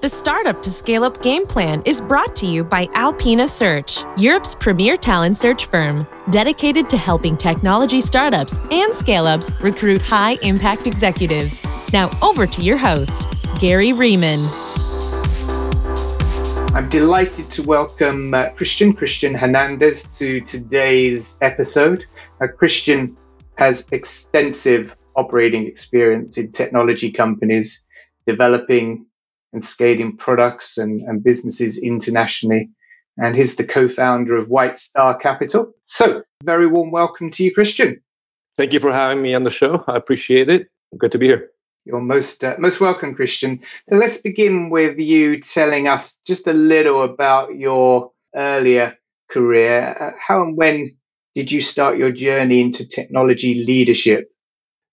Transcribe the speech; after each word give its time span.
The 0.00 0.08
Startup 0.08 0.62
to 0.62 0.70
Scale 0.70 1.02
Up 1.02 1.20
game 1.22 1.44
plan 1.44 1.82
is 1.84 2.00
brought 2.00 2.36
to 2.36 2.46
you 2.46 2.62
by 2.62 2.86
Alpina 2.94 3.48
Search, 3.48 4.04
Europe's 4.16 4.54
premier 4.54 4.96
talent 4.96 5.36
search 5.36 5.66
firm, 5.66 6.06
dedicated 6.30 6.88
to 6.90 6.96
helping 6.96 7.36
technology 7.36 8.00
startups 8.00 8.60
and 8.70 8.94
scale 8.94 9.26
ups 9.26 9.50
recruit 9.60 10.00
high 10.00 10.34
impact 10.42 10.86
executives. 10.86 11.60
Now, 11.92 12.16
over 12.22 12.46
to 12.46 12.62
your 12.62 12.76
host, 12.76 13.26
Gary 13.58 13.92
Riemann. 13.92 14.38
I'm 16.76 16.88
delighted 16.88 17.50
to 17.50 17.64
welcome 17.64 18.34
uh, 18.34 18.50
Christian, 18.50 18.92
Christian 18.92 19.34
Hernandez, 19.34 20.04
to 20.18 20.40
today's 20.42 21.36
episode. 21.42 22.04
Uh, 22.40 22.46
Christian 22.46 23.16
has 23.56 23.88
extensive 23.90 24.94
operating 25.16 25.66
experience 25.66 26.38
in 26.38 26.52
technology 26.52 27.10
companies, 27.10 27.84
developing 28.28 29.06
and 29.52 29.64
scaling 29.64 30.16
products 30.16 30.78
and, 30.78 31.02
and 31.02 31.22
businesses 31.22 31.78
internationally. 31.78 32.70
And 33.16 33.34
he's 33.34 33.56
the 33.56 33.64
co-founder 33.64 34.36
of 34.36 34.48
White 34.48 34.78
Star 34.78 35.18
Capital. 35.18 35.72
So, 35.86 36.22
very 36.42 36.66
warm 36.66 36.90
welcome 36.90 37.30
to 37.32 37.44
you, 37.44 37.52
Christian. 37.52 38.00
Thank 38.56 38.72
you 38.72 38.80
for 38.80 38.92
having 38.92 39.22
me 39.22 39.34
on 39.34 39.44
the 39.44 39.50
show. 39.50 39.84
I 39.86 39.96
appreciate 39.96 40.48
it. 40.48 40.68
Good 40.96 41.12
to 41.12 41.18
be 41.18 41.26
here. 41.26 41.50
You're 41.84 42.00
most 42.00 42.44
uh, 42.44 42.56
most 42.58 42.80
welcome, 42.80 43.14
Christian. 43.14 43.60
So 43.88 43.96
let's 43.96 44.20
begin 44.20 44.68
with 44.68 44.98
you 44.98 45.40
telling 45.40 45.88
us 45.88 46.20
just 46.26 46.46
a 46.46 46.52
little 46.52 47.02
about 47.02 47.56
your 47.56 48.12
earlier 48.34 48.98
career. 49.30 49.96
Uh, 49.98 50.10
how 50.20 50.42
and 50.42 50.56
when 50.56 50.98
did 51.34 51.50
you 51.50 51.60
start 51.60 51.96
your 51.96 52.12
journey 52.12 52.60
into 52.60 52.86
technology 52.86 53.64
leadership? 53.64 54.30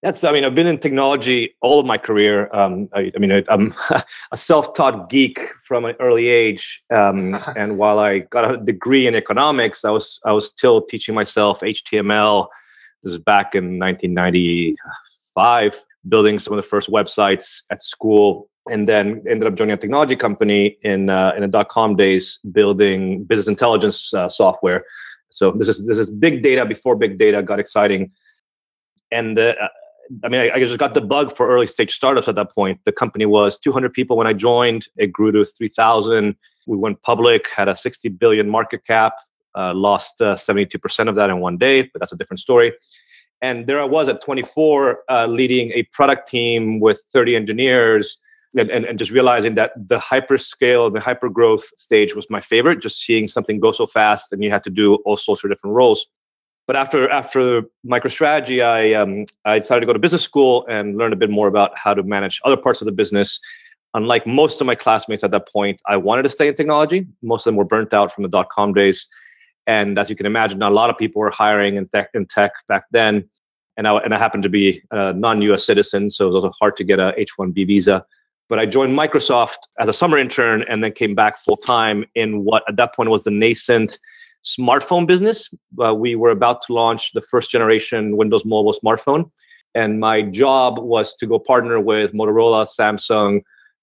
That's, 0.05 0.23
I 0.23 0.31
mean, 0.31 0.45
I've 0.45 0.53
been 0.53 0.67
in 0.67 0.77
technology 0.77 1.55
all 1.61 1.79
of 1.79 1.87
my 1.87 1.97
career. 1.97 2.47
Um, 2.53 2.87
I, 2.93 3.11
I, 3.15 3.17
mean, 3.17 3.31
I, 3.31 3.43
am 3.49 3.73
a 4.31 4.37
self-taught 4.37 5.09
geek 5.09 5.39
from 5.63 5.83
an 5.83 5.95
early 5.99 6.27
age, 6.27 6.83
um, 6.93 7.41
and 7.57 7.79
while 7.79 7.97
I 7.97 8.19
got 8.19 8.53
a 8.53 8.57
degree 8.57 9.07
in 9.07 9.15
economics, 9.15 9.83
I 9.83 9.89
was 9.89 10.19
I 10.23 10.31
was 10.31 10.45
still 10.45 10.79
teaching 10.79 11.15
myself 11.15 11.61
HTML. 11.61 12.47
This 13.01 13.13
is 13.13 13.17
back 13.17 13.55
in 13.55 13.79
1995, 13.79 15.85
building 16.07 16.37
some 16.37 16.53
of 16.53 16.57
the 16.57 16.69
first 16.69 16.91
websites 16.91 17.63
at 17.71 17.81
school, 17.81 18.47
and 18.69 18.87
then 18.87 19.23
ended 19.27 19.47
up 19.47 19.55
joining 19.55 19.73
a 19.73 19.77
technology 19.77 20.15
company 20.15 20.77
in 20.83 21.09
uh, 21.09 21.33
in 21.35 21.41
the 21.41 21.47
dot 21.47 21.69
com 21.69 21.95
days, 21.95 22.37
building 22.51 23.23
business 23.23 23.47
intelligence 23.47 24.13
uh, 24.13 24.29
software. 24.29 24.85
So 25.31 25.49
this 25.49 25.67
is 25.67 25.87
this 25.87 25.97
is 25.97 26.11
big 26.11 26.43
data 26.43 26.63
before 26.63 26.95
big 26.95 27.17
data 27.17 27.41
got 27.41 27.59
exciting, 27.59 28.11
and 29.09 29.39
uh, 29.39 29.55
I 30.23 30.29
mean, 30.29 30.41
I, 30.41 30.55
I, 30.55 30.59
just 30.59 30.77
got 30.77 30.93
the 30.93 31.01
bug 31.01 31.35
for 31.35 31.49
early 31.49 31.67
stage 31.67 31.95
startups 31.95 32.27
at 32.27 32.35
that 32.35 32.53
point. 32.53 32.79
The 32.85 32.91
company 32.91 33.25
was 33.25 33.57
200 33.57 33.93
people 33.93 34.17
when 34.17 34.27
I 34.27 34.33
joined. 34.33 34.87
It 34.97 35.11
grew 35.11 35.31
to 35.31 35.45
3,000. 35.45 36.35
We 36.67 36.77
went 36.77 37.01
public, 37.01 37.47
had 37.49 37.67
a 37.67 37.75
60 37.75 38.09
billion 38.09 38.49
market 38.49 38.85
cap, 38.85 39.13
uh, 39.55 39.73
lost 39.73 40.21
uh, 40.21 40.35
72% 40.35 41.09
of 41.09 41.15
that 41.15 41.29
in 41.29 41.39
one 41.39 41.57
day, 41.57 41.83
but 41.83 41.99
that's 41.99 42.11
a 42.11 42.15
different 42.15 42.39
story. 42.39 42.73
And 43.41 43.67
there 43.67 43.79
I 43.79 43.85
was 43.85 44.07
at 44.07 44.21
24, 44.21 44.99
uh, 45.09 45.27
leading 45.27 45.71
a 45.71 45.83
product 45.91 46.27
team 46.27 46.79
with 46.79 47.01
30 47.11 47.35
engineers, 47.35 48.17
and, 48.57 48.69
and, 48.69 48.85
and 48.85 48.97
just 48.97 49.11
realizing 49.11 49.55
that 49.55 49.73
the 49.75 49.99
hyperscale, 49.99 50.93
the 50.93 50.99
hyper 50.99 51.29
growth 51.29 51.65
stage 51.75 52.15
was 52.15 52.25
my 52.29 52.39
favorite. 52.39 52.81
Just 52.81 53.01
seeing 53.01 53.27
something 53.27 53.59
go 53.59 53.71
so 53.71 53.85
fast, 53.85 54.31
and 54.31 54.43
you 54.43 54.49
had 54.49 54.63
to 54.63 54.69
do 54.69 54.95
all 55.05 55.17
sorts 55.17 55.43
of 55.43 55.49
different 55.49 55.75
roles 55.75 56.05
but 56.67 56.75
after 56.75 57.09
after 57.09 57.63
MicroStrategy, 57.85 58.65
I 58.65 58.93
um, 58.93 59.25
I 59.45 59.59
decided 59.59 59.81
to 59.81 59.85
go 59.85 59.93
to 59.93 59.99
business 59.99 60.23
school 60.23 60.65
and 60.67 60.97
learn 60.97 61.13
a 61.13 61.15
bit 61.15 61.29
more 61.29 61.47
about 61.47 61.77
how 61.77 61.93
to 61.93 62.03
manage 62.03 62.41
other 62.43 62.57
parts 62.57 62.81
of 62.81 62.85
the 62.85 62.91
business. 62.91 63.39
Unlike 63.93 64.27
most 64.27 64.59
of 64.59 64.67
my 64.67 64.75
classmates 64.75 65.23
at 65.23 65.31
that 65.31 65.47
point, 65.47 65.81
I 65.87 65.97
wanted 65.97 66.23
to 66.23 66.29
stay 66.29 66.47
in 66.47 66.55
technology. 66.55 67.07
Most 67.21 67.45
of 67.45 67.51
them 67.51 67.55
were 67.55 67.65
burnt 67.65 67.93
out 67.93 68.13
from 68.13 68.23
the 68.23 68.29
dot 68.29 68.49
com 68.49 68.73
days, 68.73 69.07
and 69.67 69.97
as 69.97 70.09
you 70.09 70.15
can 70.15 70.25
imagine, 70.25 70.59
not 70.59 70.71
a 70.71 70.75
lot 70.75 70.89
of 70.89 70.97
people 70.97 71.21
were 71.21 71.31
hiring 71.31 71.75
in 71.75 71.87
tech 71.87 72.09
in 72.13 72.25
tech 72.25 72.53
back 72.67 72.85
then. 72.91 73.29
And 73.77 73.87
I 73.87 73.97
and 73.97 74.13
I 74.13 74.17
happened 74.17 74.43
to 74.43 74.49
be 74.49 74.81
a 74.91 75.13
non-U.S. 75.13 75.65
citizen, 75.65 76.09
so 76.09 76.25
it 76.25 76.31
was 76.31 76.43
also 76.43 76.53
hard 76.59 76.77
to 76.77 76.83
get 76.83 76.99
a 76.99 77.13
H-1B 77.17 77.67
visa. 77.67 78.05
But 78.47 78.59
I 78.59 78.65
joined 78.65 78.97
Microsoft 78.97 79.57
as 79.79 79.89
a 79.89 79.93
summer 79.93 80.17
intern, 80.17 80.63
and 80.67 80.83
then 80.83 80.91
came 80.93 81.13
back 81.13 81.37
full 81.37 81.57
time 81.57 82.05
in 82.15 82.43
what 82.43 82.63
at 82.67 82.77
that 82.77 82.95
point 82.95 83.09
was 83.09 83.23
the 83.23 83.31
nascent 83.31 83.97
smartphone 84.45 85.07
business. 85.07 85.49
Uh, 85.83 85.93
we 85.93 86.15
were 86.15 86.29
about 86.29 86.61
to 86.67 86.73
launch 86.73 87.11
the 87.13 87.21
first 87.21 87.51
generation 87.51 88.15
Windows 88.17 88.45
Mobile 88.45 88.73
smartphone. 88.73 89.31
And 89.73 89.99
my 89.99 90.21
job 90.21 90.79
was 90.79 91.15
to 91.17 91.27
go 91.27 91.37
partner 91.39 91.79
with 91.79 92.13
Motorola, 92.13 92.67
Samsung, 92.67 93.41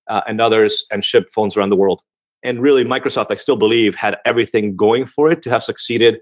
uh, 0.09 0.23
and 0.27 0.41
others 0.41 0.85
and 0.91 1.05
ship 1.05 1.29
phones 1.35 1.57
around 1.57 1.71
the 1.71 1.77
world. 1.77 2.01
And 2.43 2.61
really, 2.61 2.85
Microsoft, 2.85 3.27
I 3.31 3.35
still 3.35 3.57
believe, 3.57 3.95
had 3.95 4.17
everything 4.25 4.75
going 4.75 5.05
for 5.05 5.31
it 5.31 5.43
to 5.43 5.51
have 5.51 5.63
succeeded 5.63 6.21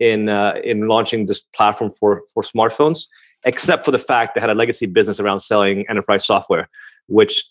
in 0.00 0.28
uh, 0.28 0.54
in 0.64 0.88
launching 0.88 1.26
this 1.26 1.40
platform 1.54 1.92
for 1.92 2.22
for 2.32 2.42
smartphones, 2.42 3.04
except 3.44 3.84
for 3.84 3.90
the 3.90 3.98
fact 3.98 4.34
they 4.34 4.40
had 4.40 4.50
a 4.50 4.54
legacy 4.54 4.86
business 4.86 5.20
around 5.20 5.40
selling 5.40 5.88
enterprise 5.88 6.26
software, 6.26 6.68
which 7.06 7.44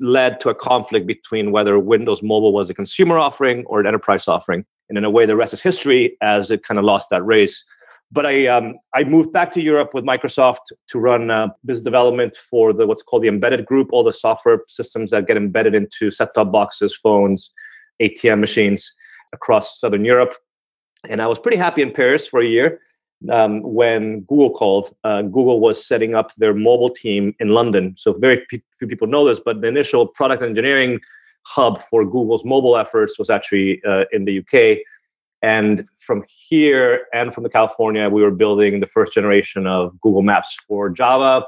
led 0.00 0.40
to 0.40 0.48
a 0.48 0.54
conflict 0.54 1.06
between 1.06 1.52
whether 1.52 1.78
Windows 1.78 2.22
Mobile 2.22 2.52
was 2.52 2.68
a 2.68 2.74
consumer 2.74 3.18
offering 3.18 3.64
or 3.66 3.80
an 3.80 3.86
enterprise 3.86 4.28
offering. 4.28 4.64
And 4.88 4.98
in 4.98 5.04
a 5.04 5.10
way, 5.10 5.26
the 5.26 5.36
rest 5.36 5.54
is 5.54 5.62
history 5.62 6.16
as 6.20 6.50
it 6.50 6.62
kind 6.62 6.78
of 6.78 6.84
lost 6.84 7.10
that 7.10 7.24
race. 7.24 7.64
But 8.12 8.24
I 8.24 8.46
um, 8.46 8.78
I 8.94 9.02
moved 9.02 9.32
back 9.32 9.50
to 9.52 9.60
Europe 9.60 9.92
with 9.92 10.04
Microsoft 10.04 10.72
to 10.90 10.98
run 10.98 11.30
uh, 11.30 11.48
business 11.64 11.82
development 11.82 12.36
for 12.36 12.72
the 12.72 12.86
what's 12.86 13.02
called 13.02 13.22
the 13.22 13.28
embedded 13.28 13.66
group, 13.66 13.92
all 13.92 14.04
the 14.04 14.12
software 14.12 14.60
systems 14.68 15.10
that 15.10 15.26
get 15.26 15.36
embedded 15.36 15.74
into 15.74 16.12
set-top 16.12 16.52
boxes, 16.52 16.94
phones, 16.94 17.50
ATM 18.00 18.38
machines 18.38 18.92
across 19.32 19.80
Southern 19.80 20.04
Europe. 20.04 20.34
And 21.08 21.20
I 21.20 21.26
was 21.26 21.40
pretty 21.40 21.56
happy 21.56 21.82
in 21.82 21.90
Paris 21.90 22.28
for 22.28 22.40
a 22.40 22.46
year 22.46 22.80
um, 23.30 23.62
when 23.62 24.20
Google 24.20 24.50
called. 24.50 24.94
Uh, 25.04 25.22
Google 25.22 25.60
was 25.60 25.84
setting 25.86 26.14
up 26.14 26.34
their 26.36 26.54
mobile 26.54 26.90
team 26.90 27.34
in 27.40 27.48
London. 27.48 27.94
So 27.96 28.12
very 28.12 28.46
few 28.48 28.86
people 28.86 29.06
know 29.06 29.26
this, 29.26 29.40
but 29.40 29.60
the 29.60 29.68
initial 29.68 30.06
product 30.06 30.42
engineering 30.42 31.00
hub 31.42 31.82
for 31.82 32.04
Google's 32.04 32.44
mobile 32.44 32.76
efforts 32.76 33.18
was 33.18 33.30
actually 33.30 33.80
uh, 33.84 34.04
in 34.12 34.24
the 34.24 34.40
UK. 34.40 34.78
And 35.42 35.86
from 36.00 36.24
here 36.26 37.06
and 37.12 37.32
from 37.32 37.44
the 37.44 37.50
California, 37.50 38.08
we 38.08 38.22
were 38.22 38.30
building 38.30 38.80
the 38.80 38.86
first 38.86 39.12
generation 39.12 39.66
of 39.66 39.98
Google 40.00 40.22
Maps 40.22 40.56
for 40.66 40.90
Java, 40.90 41.46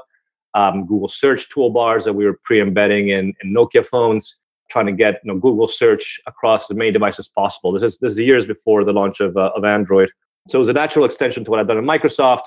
um, 0.53 0.85
Google 0.85 1.09
Search 1.09 1.49
toolbars 1.49 2.03
that 2.05 2.13
we 2.13 2.25
were 2.25 2.39
pre-embedding 2.43 3.09
in, 3.09 3.33
in, 3.43 3.53
Nokia 3.53 3.85
phones, 3.85 4.39
trying 4.69 4.85
to 4.85 4.91
get 4.91 5.19
you 5.23 5.33
know, 5.33 5.39
Google 5.39 5.67
Search 5.67 6.19
across 6.27 6.69
as 6.69 6.77
many 6.77 6.91
devices 6.91 7.27
possible. 7.27 7.71
This 7.71 7.83
is 7.83 7.99
this 7.99 8.13
is 8.13 8.19
years 8.19 8.45
before 8.45 8.83
the 8.83 8.93
launch 8.93 9.19
of, 9.19 9.35
uh, 9.35 9.51
of 9.55 9.63
Android. 9.65 10.11
So 10.47 10.57
it 10.57 10.59
was 10.59 10.69
a 10.69 10.73
natural 10.73 11.05
extension 11.05 11.43
to 11.45 11.51
what 11.51 11.59
I'd 11.59 11.67
done 11.67 11.77
in 11.77 11.85
Microsoft, 11.85 12.43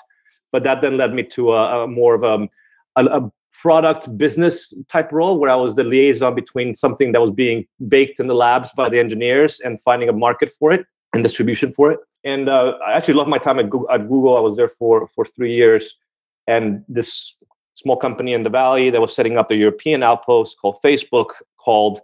but 0.51 0.65
that 0.65 0.83
then 0.83 0.97
led 0.97 1.15
me 1.15 1.23
to 1.25 1.53
a, 1.53 1.85
a 1.85 1.87
more 1.87 2.15
of 2.15 2.23
a, 2.23 2.49
a, 2.97 3.31
product 3.63 4.19
business 4.19 4.75
type 4.91 5.13
role 5.13 5.39
where 5.39 5.49
I 5.49 5.55
was 5.55 5.77
the 5.77 5.85
liaison 5.85 6.35
between 6.35 6.75
something 6.75 7.13
that 7.13 7.21
was 7.21 7.31
being 7.31 7.65
baked 7.87 8.19
in 8.19 8.27
the 8.27 8.35
labs 8.35 8.73
by 8.73 8.89
the 8.89 8.99
engineers 8.99 9.61
and 9.61 9.81
finding 9.81 10.09
a 10.09 10.13
market 10.13 10.51
for 10.59 10.73
it 10.73 10.85
and 11.13 11.23
distribution 11.23 11.71
for 11.71 11.93
it. 11.93 12.01
And 12.25 12.49
uh, 12.49 12.73
I 12.85 12.95
actually 12.95 13.15
loved 13.15 13.31
my 13.31 13.39
time 13.39 13.61
at 13.61 13.71
Google, 13.71 13.89
at 13.89 14.09
Google. 14.09 14.37
I 14.37 14.41
was 14.41 14.57
there 14.57 14.67
for 14.67 15.07
for 15.15 15.25
three 15.25 15.55
years, 15.55 15.95
and 16.49 16.85
this 16.89 17.37
small 17.75 17.97
company 17.97 18.33
in 18.33 18.43
the 18.43 18.51
valley 18.51 18.91
that 18.91 19.01
was 19.01 19.15
setting 19.15 19.39
up 19.39 19.49
the 19.49 19.57
European 19.57 20.03
outpost 20.03 20.57
called 20.61 20.79
Facebook 20.85 21.31
called 21.57 22.01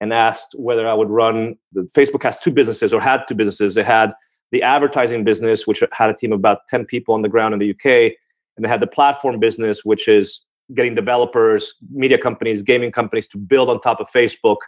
and 0.00 0.12
asked 0.12 0.54
whether 0.56 0.88
I 0.88 0.94
would 0.94 1.10
run. 1.10 1.56
Facebook 1.96 2.22
has 2.22 2.40
two 2.40 2.50
businesses 2.50 2.92
or 2.92 3.00
had 3.00 3.24
two 3.28 3.34
businesses. 3.34 3.74
They 3.74 3.84
had 3.84 4.12
the 4.52 4.62
advertising 4.62 5.24
business, 5.24 5.66
which 5.66 5.82
had 5.92 6.10
a 6.10 6.14
team 6.14 6.32
of 6.32 6.38
about 6.38 6.66
10 6.68 6.84
people 6.84 7.14
on 7.14 7.22
the 7.22 7.28
ground 7.28 7.54
in 7.54 7.60
the 7.60 7.70
UK. 7.70 8.12
And 8.56 8.64
they 8.64 8.68
had 8.68 8.80
the 8.80 8.86
platform 8.86 9.38
business, 9.38 9.84
which 9.84 10.08
is 10.08 10.40
getting 10.74 10.94
developers, 10.94 11.74
media 11.90 12.18
companies, 12.18 12.62
gaming 12.62 12.92
companies 12.92 13.26
to 13.28 13.38
build 13.38 13.68
on 13.70 13.80
top 13.80 14.00
of 14.00 14.08
Facebook 14.10 14.58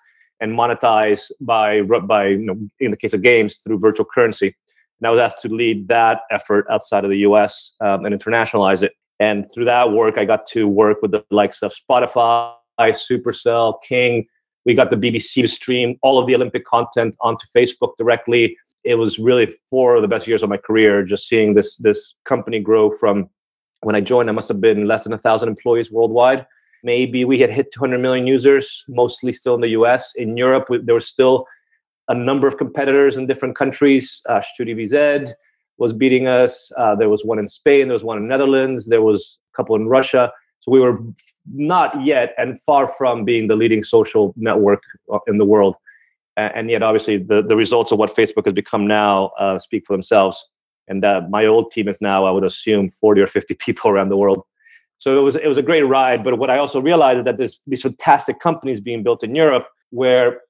and 0.41 0.59
monetize 0.59 1.31
by, 1.41 1.83
by 1.83 2.29
you 2.29 2.39
know, 2.39 2.57
in 2.81 2.91
the 2.91 2.97
case 2.97 3.13
of 3.13 3.23
games, 3.23 3.59
through 3.65 3.79
virtual 3.79 4.07
currency. 4.07 4.55
And 5.01 5.07
I 5.07 5.11
was 5.11 5.21
asked 5.21 5.43
to 5.43 5.49
lead 5.49 5.89
that 5.89 6.23
effort 6.31 6.67
outside 6.71 7.05
of 7.05 7.11
the 7.11 7.19
US 7.19 7.73
um, 7.81 8.05
and 8.05 8.15
internationalize 8.15 8.83
it. 8.83 8.93
And 9.21 9.47
through 9.53 9.67
that 9.67 9.93
work, 9.93 10.19
I 10.19 10.25
got 10.25 10.47
to 10.47 10.67
work 10.67 11.03
with 11.03 11.13
the 11.13 11.25
likes 11.31 11.63
of 11.63 11.73
Spotify, 11.73 12.55
Supercell, 12.81 13.75
King. 13.87 14.27
We 14.65 14.75
got 14.75 14.91
the 14.91 14.97
BBC 14.97 15.43
to 15.43 15.49
stream 15.49 15.97
all 16.03 16.19
of 16.19 16.27
the 16.27 16.35
Olympic 16.35 16.65
content 16.65 17.15
onto 17.21 17.47
Facebook 17.55 17.93
directly 17.99 18.57
it 18.85 18.97
was 18.97 19.19
really 19.19 19.55
four 19.71 19.97
of 19.97 20.03
the 20.03 20.09
best 20.09 20.27
years 20.27 20.43
of 20.43 20.49
my 20.49 20.57
career 20.57 21.05
just 21.05 21.29
seeing 21.29 21.55
this 21.55 21.77
this 21.77 22.15
company 22.25 22.61
grow 22.61 22.91
from 22.91 23.29
when 23.83 23.95
i 23.95 24.01
joined 24.01 24.29
i 24.29 24.33
must 24.33 24.49
have 24.49 24.61
been 24.61 24.87
less 24.87 25.05
than 25.05 25.13
a 25.13 25.19
thousand 25.19 25.49
employees 25.49 25.91
worldwide. 25.91 26.47
Maybe 26.85 27.25
we 27.25 27.39
had 27.39 27.51
hit 27.51 27.73
200 27.73 27.99
million 27.99 28.27
users 28.27 28.85
mostly 28.89 29.33
still 29.33 29.55
in 29.55 29.61
the 29.61 29.69
us 29.69 30.13
in 30.17 30.37
europe 30.37 30.67
there 30.83 30.95
was 30.95 31.07
still 31.07 31.47
a 32.09 32.15
number 32.15 32.49
of 32.49 32.59
competitors 32.59 33.17
in 33.17 33.27
different 33.27 33.57
countries. 33.57 34.21
Uh, 34.29 34.43
was 35.79 35.93
beating 35.93 36.27
us. 36.27 36.71
Uh, 36.77 36.95
there 36.95 37.09
was 37.09 37.25
one 37.25 37.39
in 37.39 37.47
spain 37.47 37.89
there 37.89 37.95
was 37.95 38.05
one 38.05 38.19
in 38.19 38.29
netherlands 38.29 38.87
there 38.87 39.03
was 39.03 39.39
a 39.53 39.57
couple 39.57 39.77
in 39.77 39.87
russia. 39.87 40.33
So 40.61 40.71
we 40.71 40.81
were 40.81 40.99
not 41.53 42.05
yet 42.05 42.35
and 42.39 42.61
far 42.63 42.89
from 42.89 43.25
being 43.25 43.49
the 43.49 43.57
leading 43.57 43.83
social 43.83 44.33
network 44.37 44.83
uh, 45.13 45.19
in 45.27 45.39
the 45.39 45.45
world. 45.45 45.77
And 46.37 46.71
yet, 46.71 46.83
obviously, 46.83 47.19
the, 47.19 47.43
the 47.43 47.57
results 47.57 47.93
of 47.93 47.99
what 47.99 48.15
Facebook 48.15 48.45
has 48.45 48.55
become 48.55 48.87
now 48.87 49.27
uh, 49.39 49.59
speak 49.59 49.85
for 49.87 49.93
themselves. 49.93 50.43
And 50.89 51.03
that 51.03 51.31
my 51.31 51.47
old 51.47 51.71
team 51.71 51.89
is 51.89 52.01
now, 52.01 52.25
I 52.25 52.31
would 52.31 52.45
assume, 52.45 52.91
40 52.91 53.21
or 53.21 53.27
50 53.27 53.55
people 53.59 53.91
around 53.91 54.09
the 54.09 54.17
world. 54.17 54.45
So 54.99 55.19
it 55.19 55.23
was 55.23 55.35
it 55.35 55.49
was 55.49 55.57
a 55.57 55.63
great 55.63 55.83
ride. 55.83 56.23
But 56.23 56.39
what 56.39 56.49
I 56.49 56.59
also 56.59 56.81
realized 56.81 57.19
is 57.19 57.25
that 57.25 57.37
there's 57.37 57.61
these 57.67 57.83
fantastic 57.83 58.39
companies 58.39 58.81
being 58.81 59.03
built 59.03 59.25
in 59.25 59.35
Europe 59.35 59.67
where 59.91 60.43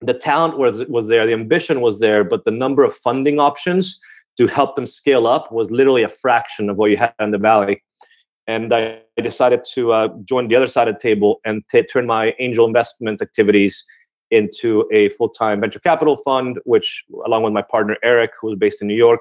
the 0.00 0.14
talent 0.14 0.58
was 0.58 0.84
was 0.84 1.08
there, 1.08 1.26
the 1.26 1.32
ambition 1.32 1.80
was 1.80 1.98
there, 1.98 2.22
but 2.22 2.44
the 2.44 2.52
number 2.52 2.84
of 2.84 2.94
funding 2.94 3.40
options 3.40 3.98
to 4.36 4.46
help 4.46 4.76
them 4.76 4.86
scale 4.86 5.26
up 5.26 5.50
was 5.50 5.72
literally 5.72 6.04
a 6.04 6.08
fraction 6.08 6.70
of 6.70 6.76
what 6.76 6.90
you 6.90 6.96
had 6.96 7.12
in 7.18 7.32
the 7.32 7.38
valley. 7.38 7.82
And 8.46 8.72
I 8.72 9.00
decided 9.20 9.64
to 9.74 9.92
uh, 9.92 10.08
join 10.24 10.46
the 10.46 10.54
other 10.54 10.68
side 10.68 10.86
of 10.86 10.94
the 10.94 11.00
table 11.00 11.40
and 11.44 11.64
t- 11.72 11.82
turn 11.82 12.06
my 12.06 12.32
angel 12.38 12.64
investment 12.64 13.20
activities 13.20 13.84
into 14.30 14.88
a 14.92 15.08
full-time 15.10 15.60
venture 15.60 15.78
capital 15.78 16.16
fund, 16.16 16.58
which, 16.64 17.04
along 17.24 17.42
with 17.42 17.52
my 17.52 17.62
partner 17.62 17.96
Eric, 18.02 18.32
who 18.40 18.48
was 18.48 18.58
based 18.58 18.82
in 18.82 18.88
New 18.88 18.96
York, 18.96 19.20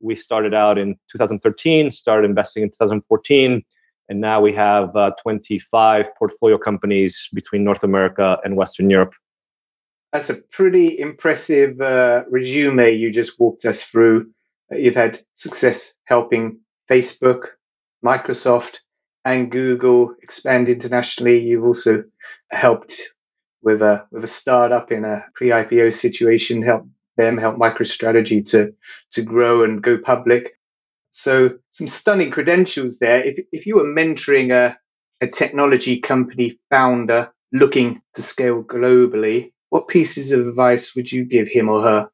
we 0.00 0.14
started 0.14 0.54
out 0.54 0.78
in 0.78 0.96
2013, 1.10 1.90
started 1.90 2.28
investing 2.28 2.62
in 2.62 2.70
2014, 2.70 3.62
and 4.08 4.20
now 4.20 4.40
we 4.40 4.52
have 4.52 4.94
uh, 4.96 5.10
25 5.22 6.14
portfolio 6.16 6.56
companies 6.56 7.28
between 7.34 7.64
North 7.64 7.82
America 7.82 8.38
and 8.44 8.56
Western 8.56 8.88
Europe. 8.88 9.14
That's 10.12 10.30
a 10.30 10.34
pretty 10.34 10.98
impressive 10.98 11.80
uh, 11.80 12.22
resume 12.30 12.94
you 12.94 13.12
just 13.12 13.38
walked 13.38 13.66
us 13.66 13.82
through. 13.82 14.30
You've 14.70 14.94
had 14.94 15.20
success 15.34 15.92
helping 16.04 16.60
Facebook, 16.90 17.48
Microsoft, 18.04 18.76
and 19.24 19.50
Google 19.50 20.14
expand 20.22 20.68
internationally. 20.68 21.40
You've 21.40 21.64
also 21.64 22.04
helped 22.50 22.94
with 23.62 23.82
a 23.82 24.06
with 24.10 24.24
a 24.24 24.28
startup 24.28 24.92
in 24.92 25.04
a 25.04 25.24
pre-IPO 25.34 25.94
situation, 25.94 26.62
help 26.62 26.86
them 27.16 27.36
help 27.36 27.56
MicroStrategy 27.56 28.46
to 28.50 28.74
to 29.12 29.22
grow 29.22 29.64
and 29.64 29.82
go 29.82 29.98
public. 29.98 30.58
So 31.10 31.58
some 31.70 31.88
stunning 31.88 32.30
credentials 32.30 32.98
there. 32.98 33.24
If 33.24 33.46
if 33.52 33.66
you 33.66 33.76
were 33.76 33.84
mentoring 33.84 34.52
a 34.52 34.78
a 35.20 35.28
technology 35.28 36.00
company 36.00 36.58
founder 36.70 37.32
looking 37.52 38.00
to 38.14 38.22
scale 38.22 38.62
globally, 38.62 39.52
what 39.70 39.88
pieces 39.88 40.30
of 40.30 40.46
advice 40.46 40.94
would 40.94 41.10
you 41.10 41.24
give 41.24 41.48
him 41.48 41.68
or 41.68 41.82
her? 41.82 42.10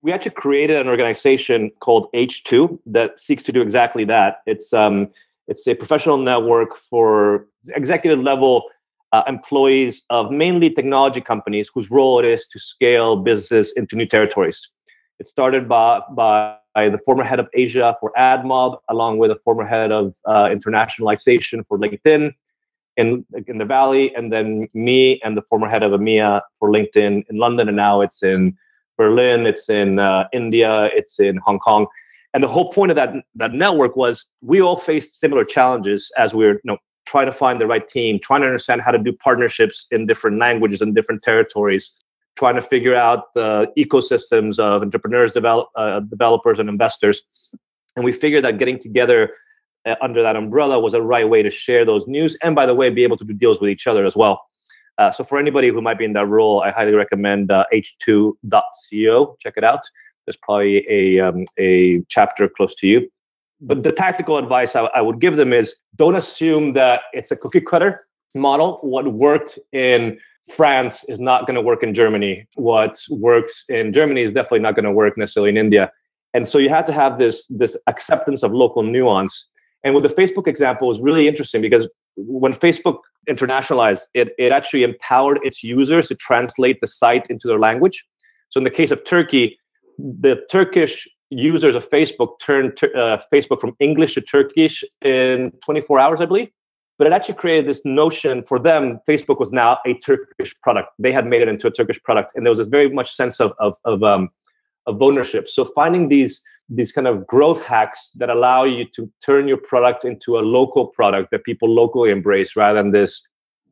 We 0.00 0.12
actually 0.12 0.32
created 0.32 0.80
an 0.80 0.88
organization 0.88 1.72
called 1.80 2.08
H2 2.14 2.78
that 2.86 3.18
seeks 3.18 3.42
to 3.44 3.52
do 3.52 3.62
exactly 3.62 4.04
that. 4.04 4.42
It's 4.46 4.72
um, 4.72 5.08
it's 5.48 5.66
a 5.66 5.74
professional 5.74 6.18
network 6.18 6.76
for 6.76 7.46
executive 7.68 8.20
level 8.20 8.64
uh, 9.12 9.22
employees 9.26 10.02
of 10.10 10.30
mainly 10.30 10.70
technology 10.70 11.20
companies 11.20 11.70
whose 11.72 11.90
role 11.90 12.18
it 12.18 12.24
is 12.24 12.46
to 12.48 12.58
scale 12.58 13.16
businesses 13.16 13.72
into 13.76 13.96
new 13.96 14.06
territories. 14.06 14.68
It 15.18 15.26
started 15.26 15.68
by, 15.68 16.00
by 16.10 16.58
the 16.74 16.98
former 17.04 17.24
head 17.24 17.40
of 17.40 17.48
Asia 17.54 17.96
for 18.00 18.12
AdMob, 18.16 18.78
along 18.88 19.18
with 19.18 19.30
a 19.30 19.36
former 19.36 19.66
head 19.66 19.90
of 19.90 20.14
uh, 20.26 20.44
internationalization 20.44 21.66
for 21.66 21.78
LinkedIn 21.78 22.32
in, 22.96 23.24
in 23.46 23.58
the 23.58 23.64
Valley, 23.64 24.14
and 24.14 24.32
then 24.32 24.68
me 24.74 25.20
and 25.24 25.36
the 25.36 25.42
former 25.42 25.68
head 25.68 25.82
of 25.82 25.92
EMEA 25.92 26.40
for 26.58 26.70
LinkedIn 26.70 27.24
in 27.28 27.36
London, 27.36 27.68
and 27.68 27.76
now 27.76 28.00
it's 28.00 28.22
in 28.22 28.56
Berlin, 28.96 29.46
it's 29.46 29.68
in 29.68 29.98
uh, 29.98 30.24
India, 30.32 30.90
it's 30.92 31.18
in 31.18 31.36
Hong 31.38 31.58
Kong. 31.60 31.86
And 32.34 32.42
the 32.42 32.48
whole 32.48 32.70
point 32.70 32.90
of 32.90 32.96
that 32.96 33.14
that 33.36 33.54
network 33.54 33.96
was 33.96 34.26
we 34.42 34.60
all 34.60 34.76
faced 34.76 35.18
similar 35.18 35.44
challenges 35.44 36.12
as 36.18 36.34
we 36.34 36.44
we're 36.44 36.54
you 36.54 36.60
know 36.64 36.78
trying 37.08 37.26
to 37.26 37.32
find 37.32 37.58
the 37.58 37.66
right 37.66 37.88
team, 37.88 38.20
trying 38.20 38.42
to 38.42 38.46
understand 38.46 38.82
how 38.82 38.90
to 38.90 38.98
do 38.98 39.12
partnerships 39.12 39.86
in 39.90 40.06
different 40.06 40.38
languages 40.38 40.82
and 40.82 40.94
different 40.94 41.22
territories, 41.22 42.04
trying 42.36 42.54
to 42.54 42.60
figure 42.62 42.94
out 42.94 43.32
the 43.34 43.66
ecosystems 43.78 44.58
of 44.58 44.82
entrepreneurs, 44.82 45.32
develop, 45.32 45.68
uh, 45.74 46.00
developers, 46.00 46.58
and 46.58 46.68
investors. 46.68 47.22
And 47.96 48.04
we 48.04 48.12
figured 48.12 48.44
that 48.44 48.58
getting 48.58 48.78
together 48.78 49.32
uh, 49.86 49.94
under 50.02 50.22
that 50.22 50.36
umbrella 50.36 50.78
was 50.78 50.92
a 50.92 51.00
right 51.00 51.26
way 51.26 51.42
to 51.42 51.50
share 51.50 51.86
those 51.86 52.06
news. 52.06 52.36
And 52.42 52.54
by 52.54 52.66
the 52.66 52.74
way, 52.74 52.90
be 52.90 53.04
able 53.04 53.16
to 53.16 53.24
do 53.24 53.32
deals 53.32 53.58
with 53.58 53.70
each 53.70 53.86
other 53.86 54.04
as 54.04 54.14
well. 54.14 54.44
Uh, 54.98 55.10
so 55.10 55.24
for 55.24 55.38
anybody 55.38 55.68
who 55.68 55.80
might 55.80 55.98
be 55.98 56.04
in 56.04 56.12
that 56.12 56.26
role, 56.26 56.60
I 56.60 56.70
highly 56.70 56.92
recommend 56.92 57.50
uh, 57.50 57.64
h2.co. 57.72 59.36
Check 59.40 59.54
it 59.56 59.64
out. 59.64 59.80
There's 60.26 60.36
probably 60.36 60.84
a, 60.90 61.20
um, 61.20 61.46
a 61.58 62.02
chapter 62.08 62.48
close 62.48 62.74
to 62.76 62.86
you. 62.86 63.08
But 63.60 63.82
the 63.82 63.92
tactical 63.92 64.38
advice 64.38 64.76
I, 64.76 64.84
I 64.94 65.00
would 65.00 65.20
give 65.20 65.36
them 65.36 65.52
is 65.52 65.74
don't 65.96 66.14
assume 66.14 66.74
that 66.74 67.00
it's 67.12 67.30
a 67.30 67.36
cookie 67.36 67.60
cutter 67.60 68.06
model. 68.34 68.78
What 68.82 69.12
worked 69.12 69.58
in 69.72 70.18
France 70.48 71.04
is 71.08 71.18
not 71.18 71.46
going 71.46 71.56
to 71.56 71.62
work 71.62 71.82
in 71.82 71.94
Germany. 71.94 72.46
What 72.54 72.98
works 73.10 73.64
in 73.68 73.92
Germany 73.92 74.22
is 74.22 74.32
definitely 74.32 74.60
not 74.60 74.74
going 74.74 74.84
to 74.84 74.92
work 74.92 75.18
necessarily 75.18 75.50
in 75.50 75.56
India. 75.56 75.90
And 76.34 76.48
so 76.48 76.58
you 76.58 76.68
have 76.68 76.84
to 76.86 76.92
have 76.92 77.18
this 77.18 77.46
this 77.48 77.76
acceptance 77.86 78.42
of 78.42 78.52
local 78.52 78.82
nuance. 78.82 79.48
And 79.84 79.94
with 79.94 80.04
the 80.04 80.14
Facebook 80.14 80.46
example 80.46 80.88
was 80.88 81.00
really 81.00 81.28
interesting 81.28 81.62
because 81.62 81.88
when 82.16 82.52
Facebook 82.52 82.98
internationalized, 83.28 84.02
it, 84.14 84.32
it 84.38 84.52
actually 84.52 84.82
empowered 84.82 85.38
its 85.42 85.62
users 85.62 86.08
to 86.08 86.14
translate 86.14 86.80
the 86.80 86.86
site 86.86 87.26
into 87.30 87.46
their 87.46 87.58
language. 87.58 88.04
So 88.50 88.58
in 88.58 88.64
the 88.64 88.70
case 88.70 88.90
of 88.90 89.04
Turkey, 89.04 89.58
the 89.98 90.40
Turkish 90.50 91.06
users 91.30 91.74
of 91.74 91.88
Facebook 91.88 92.38
turned 92.40 92.78
uh, 92.82 93.18
Facebook 93.32 93.60
from 93.60 93.74
English 93.80 94.14
to 94.14 94.20
Turkish 94.20 94.84
in 95.02 95.52
24 95.62 95.98
hours, 95.98 96.20
I 96.20 96.26
believe. 96.26 96.50
But 96.96 97.06
it 97.06 97.12
actually 97.12 97.34
created 97.34 97.66
this 97.66 97.82
notion 97.84 98.42
for 98.42 98.58
them. 98.58 98.98
Facebook 99.08 99.38
was 99.38 99.52
now 99.52 99.78
a 99.86 99.94
Turkish 99.94 100.54
product. 100.62 100.88
They 100.98 101.12
had 101.12 101.26
made 101.26 101.42
it 101.42 101.48
into 101.48 101.68
a 101.68 101.70
Turkish 101.70 102.02
product, 102.02 102.32
and 102.34 102.44
there 102.44 102.50
was 102.50 102.58
this 102.58 102.66
very 102.66 102.90
much 102.90 103.14
sense 103.14 103.40
of 103.40 103.52
of 103.60 103.76
of, 103.84 104.02
um, 104.02 104.30
of 104.86 105.00
ownership. 105.00 105.48
So 105.48 105.64
finding 105.64 106.08
these 106.08 106.42
these 106.68 106.92
kind 106.92 107.06
of 107.06 107.26
growth 107.26 107.64
hacks 107.64 108.10
that 108.16 108.30
allow 108.30 108.64
you 108.64 108.84
to 108.96 109.10
turn 109.24 109.46
your 109.48 109.56
product 109.58 110.04
into 110.04 110.38
a 110.38 110.40
local 110.40 110.86
product 110.86 111.30
that 111.30 111.44
people 111.44 111.68
locally 111.72 112.10
embrace, 112.10 112.56
rather 112.56 112.82
than 112.82 112.90
this 112.90 113.22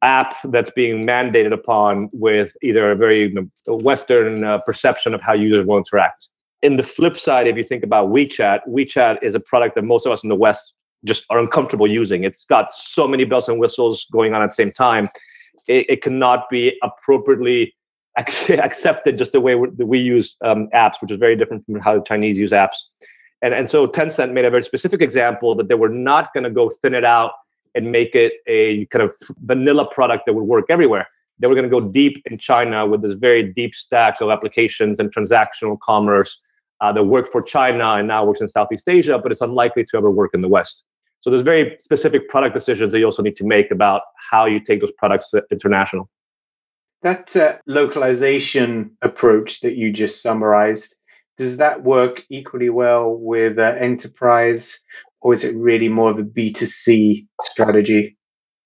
app 0.03 0.37
that's 0.45 0.71
being 0.71 1.05
mandated 1.05 1.53
upon 1.53 2.09
with 2.13 2.57
either 2.63 2.93
a 2.93 2.95
very 2.95 3.35
Western 3.67 4.45
uh, 4.45 4.59
perception 4.59 5.15
of 5.15 5.21
how 5.21 5.33
users 5.33 5.67
will 5.67 5.79
interact 5.79 6.29
in 6.63 6.77
the 6.77 6.83
flip 6.83 7.17
side, 7.17 7.47
if 7.47 7.57
you 7.57 7.63
think 7.63 7.85
about 7.85 8.09
WeChat, 8.09 8.61
WeChat 8.69 9.23
is 9.23 9.35
a 9.35 9.41
product 9.41 9.75
that 9.75 9.83
most 9.83 10.07
of 10.07 10.13
us 10.13 10.23
in 10.23 10.29
the 10.29 10.37
West 10.37 10.75
just 11.05 11.25
are 11.31 11.39
uncomfortable 11.39 11.87
using. 11.87 12.25
It's 12.25 12.45
got 12.45 12.73
so 12.73 13.07
many 13.07 13.25
bells 13.25 13.49
and 13.49 13.59
whistles 13.59 14.07
going 14.11 14.35
on 14.35 14.43
at 14.43 14.49
the 14.49 14.55
same 14.55 14.73
time. 14.73 15.09
It, 15.69 15.87
it 15.89 16.03
cannot 16.03 16.49
be 16.51 16.79
appropriately 16.83 17.75
accepted 18.17 19.19
just 19.19 19.33
the 19.33 19.41
way 19.41 19.55
we 19.55 19.99
use 19.99 20.37
um, 20.43 20.69
apps, 20.75 20.95
which 21.01 21.11
is 21.11 21.19
very 21.19 21.37
different 21.37 21.65
from 21.67 21.81
how 21.81 21.99
the 21.99 22.05
Chinese 22.05 22.39
use 22.39 22.51
apps. 22.51 22.77
And, 23.43 23.53
and 23.53 23.69
so 23.69 23.87
Tencent 23.87 24.33
made 24.33 24.47
a 24.47 24.51
very 24.51 24.63
specific 24.63 25.03
example 25.03 25.55
that 25.57 25.69
they 25.69 25.75
were 25.75 25.91
not 25.91 26.33
going 26.33 26.45
to 26.45 26.51
go 26.51 26.71
thin 26.71 26.95
it 26.95 27.05
out 27.05 27.33
and 27.75 27.93
make 27.93 28.15
it 28.15 28.33
a 28.47 28.87
kind 28.87 29.03
of 29.03 29.15
vanilla 29.45 29.87
product 29.87 30.25
that 30.25 30.33
would 30.33 30.45
work 30.45 30.65
everywhere. 30.71 31.07
They 31.39 31.47
were 31.47 31.55
going 31.55 31.71
to 31.71 31.81
go 31.81 31.87
deep 31.87 32.23
in 32.31 32.39
China 32.39 32.87
with 32.87 33.03
this 33.03 33.13
very 33.13 33.53
deep 33.53 33.75
stack 33.75 34.23
of 34.23 34.31
applications 34.31 34.99
and 34.99 35.15
transactional 35.15 35.79
commerce 35.81 36.41
uh, 36.81 36.93
that 36.93 37.05
worked 37.05 37.33
for 37.33 37.43
China 37.43 37.95
and 37.95 38.09
now 38.09 38.25
works 38.25 38.41
in 38.41 38.49
Southeast 38.49 38.89
Asia, 38.89 39.19
but 39.19 39.33
it's 39.33 39.41
unlikely 39.41 39.85
to 39.85 39.97
ever 39.97 40.11
work 40.11 40.31
in 40.35 40.41
the 40.41 40.49
West. 40.49 40.85
So 41.21 41.31
there's 41.31 41.43
very 41.43 41.77
specific 41.81 42.29
product 42.29 42.55
decisions 42.55 42.93
that 42.93 42.99
you 42.99 43.05
also 43.05 43.23
need 43.23 43.37
to 43.37 43.45
make 43.45 43.71
about 43.71 44.03
how 44.31 44.47
you 44.47 44.61
take 44.61 44.81
those 44.81 44.93
products 44.93 45.33
international. 45.51 46.09
That 47.03 47.37
uh, 47.37 47.59
localization 47.67 48.97
approach 49.03 49.61
that 49.61 49.77
you 49.77 49.93
just 49.93 50.23
summarized, 50.23 50.95
does 51.39 51.59
that 51.59 51.83
work 51.83 52.25
equally 52.31 52.71
well 52.71 53.15
with 53.15 53.59
uh, 53.59 53.75
enterprise, 53.79 54.79
or 55.21 55.35
is 55.35 55.45
it 55.45 55.57
really 55.57 55.89
more 55.89 56.11
of 56.11 56.19
a 56.19 56.23
B2C 56.23 57.27
strategy? 57.43 58.17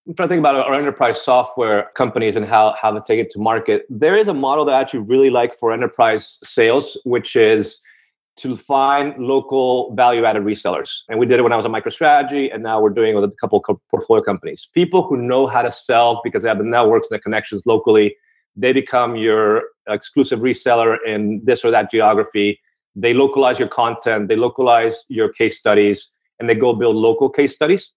I'm 0.06 0.14
trying 0.14 0.28
to 0.28 0.32
think 0.32 0.40
about 0.40 0.56
our 0.56 0.74
enterprise 0.74 1.20
software 1.22 1.90
companies 1.96 2.36
and 2.36 2.46
how, 2.46 2.74
how 2.80 2.90
to 2.90 3.02
take 3.06 3.20
it 3.20 3.30
to 3.32 3.38
market. 3.38 3.82
There 3.88 4.16
is 4.16 4.28
a 4.28 4.34
model 4.34 4.64
that 4.64 4.74
I 4.74 4.80
actually 4.80 5.00
really 5.00 5.30
like 5.30 5.58
for 5.58 5.72
enterprise 5.72 6.38
sales, 6.42 6.98
which 7.04 7.36
is 7.36 7.78
to 8.36 8.56
find 8.56 9.16
local 9.18 9.94
value 9.94 10.24
added 10.24 10.44
resellers. 10.44 11.00
And 11.08 11.18
we 11.18 11.26
did 11.26 11.38
it 11.38 11.42
when 11.42 11.52
I 11.52 11.56
was 11.56 11.64
at 11.64 11.70
MicroStrategy, 11.70 12.52
and 12.52 12.62
now 12.62 12.80
we're 12.80 12.90
doing 12.90 13.12
it 13.12 13.20
with 13.20 13.30
a 13.30 13.36
couple 13.40 13.62
of 13.68 13.78
portfolio 13.90 14.22
companies. 14.22 14.68
People 14.72 15.02
who 15.02 15.16
know 15.16 15.46
how 15.46 15.62
to 15.62 15.72
sell 15.72 16.20
because 16.24 16.42
they 16.42 16.48
have 16.48 16.58
the 16.58 16.64
networks 16.64 17.08
and 17.10 17.18
the 17.18 17.22
connections 17.22 17.66
locally, 17.66 18.16
they 18.56 18.72
become 18.72 19.16
your 19.16 19.64
exclusive 19.88 20.40
reseller 20.40 20.96
in 21.06 21.40
this 21.44 21.64
or 21.64 21.70
that 21.70 21.90
geography. 21.90 22.60
They 22.96 23.14
localize 23.14 23.58
your 23.58 23.68
content, 23.68 24.28
they 24.28 24.36
localize 24.36 25.04
your 25.08 25.32
case 25.32 25.58
studies, 25.58 26.08
and 26.38 26.48
they 26.48 26.54
go 26.54 26.72
build 26.72 26.96
local 26.96 27.28
case 27.28 27.52
studies. 27.52 27.92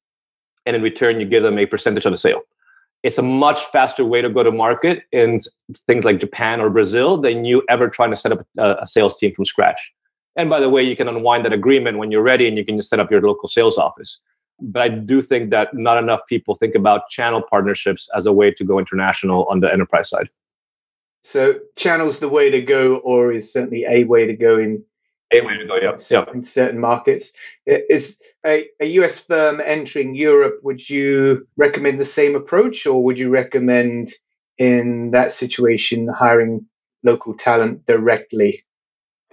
And 0.66 0.76
in 0.76 0.82
return, 0.82 1.20
you 1.20 1.26
give 1.26 1.44
them 1.44 1.58
a 1.58 1.66
percentage 1.66 2.06
of 2.06 2.12
the 2.12 2.18
sale. 2.18 2.42
It's 3.04 3.18
a 3.18 3.22
much 3.22 3.66
faster 3.66 4.06
way 4.06 4.22
to 4.22 4.30
go 4.30 4.44
to 4.44 4.52
market 4.52 5.04
in 5.12 5.42
things 5.88 6.06
like 6.06 6.20
Japan 6.20 6.62
or 6.62 6.70
Brazil 6.70 7.18
than 7.18 7.44
you 7.44 7.64
ever 7.70 7.90
trying 7.90 8.12
to 8.12 8.18
set 8.18 8.32
up 8.32 8.46
a, 8.58 8.76
a 8.82 8.88
sales 8.88 9.18
team 9.18 9.34
from 9.36 9.46
scratch. 9.46 9.94
And 10.36 10.50
by 10.50 10.60
the 10.60 10.70
way, 10.70 10.84
you 10.84 10.96
can 10.96 11.08
unwind 11.08 11.46
that 11.46 11.54
agreement 11.54 11.98
when 11.98 12.12
you're 12.12 12.24
ready 12.24 12.48
and 12.48 12.58
you 12.58 12.66
can 12.66 12.78
just 12.78 12.90
set 12.90 13.00
up 13.00 13.12
your 13.12 13.22
local 13.22 13.48
sales 13.48 13.78
office. 13.78 14.20
but 14.60 14.82
I 14.82 14.90
do 14.90 15.22
think 15.22 15.50
that 15.50 15.74
not 15.74 15.98
enough 15.98 16.22
people 16.30 16.56
think 16.56 16.76
about 16.76 17.10
channel 17.10 17.42
partnerships 17.50 18.08
as 18.16 18.26
a 18.26 18.32
way 18.32 18.52
to 18.52 18.64
go 18.64 18.80
international 18.80 19.46
on 19.46 19.60
the 19.60 19.72
enterprise 19.72 20.10
side. 20.10 20.30
So 21.24 21.60
channel's 21.76 22.20
the 22.20 22.30
way 22.30 22.52
to 22.52 22.62
go, 22.62 22.98
or 22.98 23.32
is 23.32 23.52
certainly 23.52 23.86
a 23.86 24.04
way 24.04 24.28
to 24.28 24.34
go 24.34 24.58
in 24.58 24.84
a 25.32 25.42
way 25.42 25.58
to 25.58 25.66
go, 25.66 25.76
yeah. 25.78 25.98
yeah. 26.10 26.26
In 26.32 26.44
certain 26.44 26.80
markets. 26.80 27.34
Is 27.66 28.22
a, 28.46 28.68
a 28.80 28.86
US 29.00 29.20
firm 29.20 29.62
entering 29.64 30.16
Europe, 30.16 30.60
would 30.64 30.88
you 30.88 31.48
recommend 31.58 32.00
the 32.00 32.06
same 32.06 32.36
approach, 32.36 32.86
or 32.86 33.04
would 33.04 33.18
you 33.18 33.30
recommend 33.30 34.12
in 34.58 35.12
that 35.12 35.32
situation 35.32 36.08
hiring 36.08 36.68
local 37.04 37.36
talent 37.36 37.86
directly? 37.86 38.64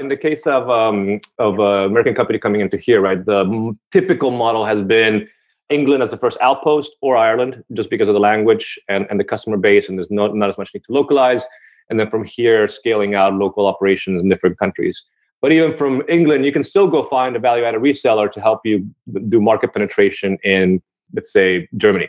In 0.00 0.08
the 0.08 0.16
case 0.16 0.46
of 0.46 0.70
um, 0.70 1.20
of 1.38 1.58
an 1.58 1.84
American 1.90 2.14
company 2.14 2.38
coming 2.38 2.62
into 2.62 2.78
here, 2.78 3.02
right, 3.02 3.22
the 3.22 3.76
typical 3.92 4.30
model 4.30 4.64
has 4.64 4.82
been 4.82 5.28
England 5.68 6.02
as 6.02 6.08
the 6.08 6.16
first 6.16 6.38
outpost 6.40 6.92
or 7.02 7.18
Ireland, 7.18 7.62
just 7.74 7.90
because 7.90 8.08
of 8.08 8.14
the 8.14 8.20
language 8.20 8.80
and, 8.88 9.06
and 9.10 9.20
the 9.20 9.24
customer 9.24 9.58
base, 9.58 9.90
and 9.90 9.98
there's 9.98 10.10
not, 10.10 10.34
not 10.34 10.48
as 10.48 10.56
much 10.56 10.70
need 10.72 10.84
to 10.84 10.92
localize. 10.92 11.42
And 11.90 12.00
then 12.00 12.08
from 12.08 12.24
here, 12.24 12.66
scaling 12.66 13.14
out 13.14 13.34
local 13.34 13.66
operations 13.66 14.22
in 14.22 14.30
different 14.30 14.58
countries. 14.58 15.02
But 15.42 15.52
even 15.52 15.76
from 15.76 16.02
England, 16.08 16.46
you 16.46 16.52
can 16.52 16.64
still 16.64 16.86
go 16.86 17.06
find 17.08 17.36
a 17.36 17.38
value 17.38 17.64
added 17.64 17.82
reseller 17.82 18.32
to 18.32 18.40
help 18.40 18.60
you 18.64 18.88
do 19.28 19.38
market 19.38 19.74
penetration 19.74 20.38
in, 20.44 20.80
let's 21.14 21.30
say, 21.30 21.68
Germany. 21.76 22.08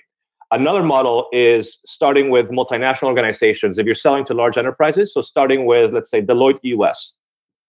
Another 0.51 0.83
model 0.83 1.27
is 1.33 1.77
starting 1.85 2.29
with 2.29 2.49
multinational 2.49 3.07
organizations. 3.07 3.77
If 3.77 3.85
you're 3.85 3.95
selling 3.95 4.23
to 4.25 4.33
large 4.33 4.57
enterprises, 4.57 5.13
so 5.13 5.21
starting 5.21 5.65
with, 5.65 5.93
let's 5.93 6.09
say, 6.09 6.21
Deloitte 6.21 6.59
US. 6.63 7.13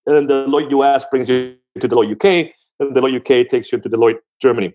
And 0.06 0.16
then 0.16 0.26
the 0.26 0.47
Deloitte 0.47 0.71
US 0.71 1.04
brings 1.11 1.28
you 1.28 1.56
to 1.78 1.88
Deloitte 1.88 2.12
UK, 2.12 2.52
and 2.80 2.94
Deloitte 2.94 3.16
UK 3.21 3.49
takes 3.49 3.71
you 3.73 3.78
to 3.78 3.88
Deloitte 3.88 4.18
Germany. 4.40 4.75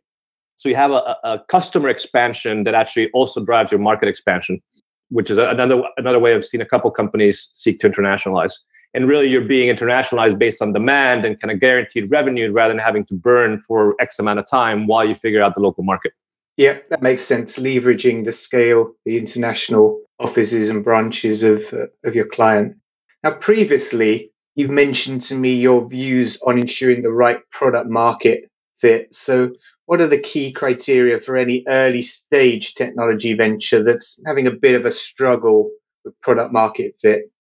So 0.58 0.70
you 0.70 0.76
have 0.76 0.92
a, 0.92 1.16
a 1.24 1.40
customer 1.50 1.88
expansion 1.88 2.64
that 2.64 2.74
actually 2.74 3.12
also 3.12 3.44
drives 3.44 3.72
your 3.72 3.80
market 3.80 4.10
expansion, 4.10 4.62
which 5.10 5.30
is 5.30 5.38
another 5.38 5.84
another 5.98 6.20
way 6.20 6.34
I've 6.34 6.46
seen 6.46 6.62
a 6.62 6.66
couple 6.66 6.90
companies 6.92 7.52
seek 7.54 7.80
to 7.82 7.90
internationalize. 7.90 8.54
And 8.94 9.08
really 9.08 9.28
you're 9.30 9.42
being 9.42 9.74
internationalized 9.74 10.40
based 10.40 10.62
on 10.62 10.74
demand 10.74 11.26
and 11.26 11.40
kind 11.40 11.52
of 11.52 11.60
guaranteed 11.60 12.10
revenue 12.10 12.52
rather 12.52 12.74
than 12.74 12.80
having 12.80 13.06
to 13.06 13.14
burn 13.14 13.60
for 13.60 13.96
x 14.02 14.18
amount 14.18 14.40
of 14.40 14.50
time 14.50 14.88
while 14.88 15.06
you 15.06 15.14
figure 15.14 15.44
out 15.44 15.54
the 15.54 15.62
local 15.62 15.84
market. 15.84 16.14
Yeah 16.56 16.80
that 16.90 17.04
makes 17.04 17.22
sense. 17.22 17.60
Leveraging 17.60 18.26
the 18.26 18.32
scale 18.32 18.94
the 19.06 19.18
international 19.18 20.02
offices 20.18 20.70
and 20.70 20.84
branches 20.84 21.44
of 21.44 21.72
uh, 21.72 21.86
of 22.04 22.16
your 22.16 22.28
client. 22.28 22.78
Now 23.24 23.32
previously 23.32 24.32
you've 24.58 24.70
mentioned 24.70 25.22
to 25.22 25.36
me 25.36 25.56
your 25.56 25.88
views 25.88 26.42
on 26.46 26.60
ensuring 26.60 27.02
the 27.02 27.12
right 27.12 27.40
product 27.50 27.90
market 27.90 28.52
fit 28.80 29.16
so 29.16 29.52
what 29.86 30.02
are 30.02 30.08
the 30.08 30.20
key 30.20 30.52
criteria 30.52 31.22
for 31.22 31.38
any 31.38 31.64
early 31.66 32.04
stage 32.04 32.76
technology 32.76 33.34
venture 33.34 33.84
that's 33.84 34.20
having 34.26 34.48
a 34.48 34.52
bit 34.52 34.76
of 34.76 34.86
a 34.86 34.92
struggle 34.92 35.72
with 36.04 36.20
product 36.20 36.52
market 36.52 36.96
fit 37.02 37.32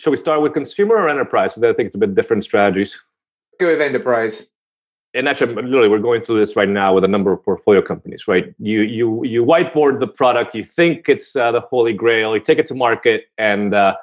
Shall 0.00 0.12
we 0.12 0.16
start 0.16 0.40
with 0.40 0.54
consumer 0.54 0.94
or 0.94 1.10
enterprise? 1.10 1.58
I 1.58 1.60
think 1.74 1.88
it's 1.88 1.94
a 1.94 1.98
bit 1.98 2.14
different 2.14 2.44
strategies. 2.44 2.98
Go 3.58 3.66
with 3.66 3.82
enterprise. 3.82 4.48
And 5.12 5.28
actually, 5.28 5.54
literally, 5.54 5.88
we're 5.88 5.98
going 5.98 6.22
through 6.22 6.38
this 6.38 6.56
right 6.56 6.68
now 6.68 6.94
with 6.94 7.04
a 7.04 7.08
number 7.08 7.32
of 7.32 7.44
portfolio 7.44 7.82
companies. 7.82 8.26
Right? 8.26 8.54
You 8.58 8.80
you 8.80 9.24
you 9.24 9.44
whiteboard 9.44 10.00
the 10.00 10.06
product. 10.06 10.54
You 10.54 10.64
think 10.64 11.08
it's 11.08 11.36
uh, 11.36 11.52
the 11.52 11.60
holy 11.60 11.92
grail. 11.92 12.34
You 12.34 12.40
take 12.40 12.58
it 12.58 12.66
to 12.68 12.74
market, 12.74 13.24
and 13.36 13.74
uh, 13.74 13.94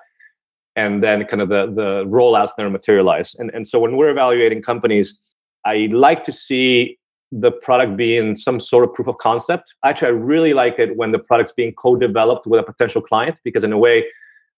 and 0.78 1.04
then 1.04 1.26
kind 1.26 1.42
of 1.42 1.50
the 1.50 1.66
the 1.82 1.90
rollouts 2.06 2.52
never 2.58 2.70
materialize. 2.70 3.36
And 3.36 3.52
and 3.54 3.68
so 3.68 3.80
when 3.80 3.98
we're 3.98 4.10
evaluating 4.10 4.62
companies, 4.62 5.36
I 5.66 5.90
like 5.92 6.24
to 6.24 6.32
see 6.32 6.98
the 7.34 7.52
product 7.52 7.98
being 7.98 8.38
some 8.38 8.62
sort 8.62 8.86
of 8.86 8.94
proof 8.94 9.10
of 9.10 9.18
concept. 9.18 9.74
Actually, 9.84 10.08
I 10.08 10.12
really 10.12 10.54
like 10.54 10.80
it 10.80 10.96
when 10.96 11.12
the 11.12 11.20
product's 11.20 11.52
being 11.52 11.74
co-developed 11.74 12.48
with 12.48 12.60
a 12.62 12.64
potential 12.64 13.02
client 13.02 13.36
because 13.44 13.66
in 13.66 13.74
a 13.74 13.78
way 13.78 14.06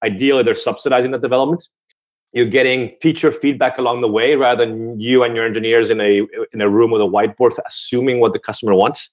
Ideally, 0.03 0.43
they're 0.43 0.55
subsidizing 0.55 1.11
the 1.11 1.17
development. 1.17 1.67
You're 2.31 2.45
getting 2.45 2.91
feature 3.01 3.31
feedback 3.31 3.77
along 3.77 4.01
the 4.01 4.07
way 4.07 4.35
rather 4.35 4.65
than 4.65 4.99
you 4.99 5.23
and 5.23 5.35
your 5.35 5.45
engineers 5.45 5.89
in 5.89 5.99
a 5.99 6.21
in 6.53 6.61
a 6.61 6.69
room 6.69 6.91
with 6.91 7.01
a 7.01 7.05
whiteboard 7.05 7.57
assuming 7.67 8.19
what 8.19 8.33
the 8.33 8.39
customer 8.39 8.75
wants. 8.75 9.09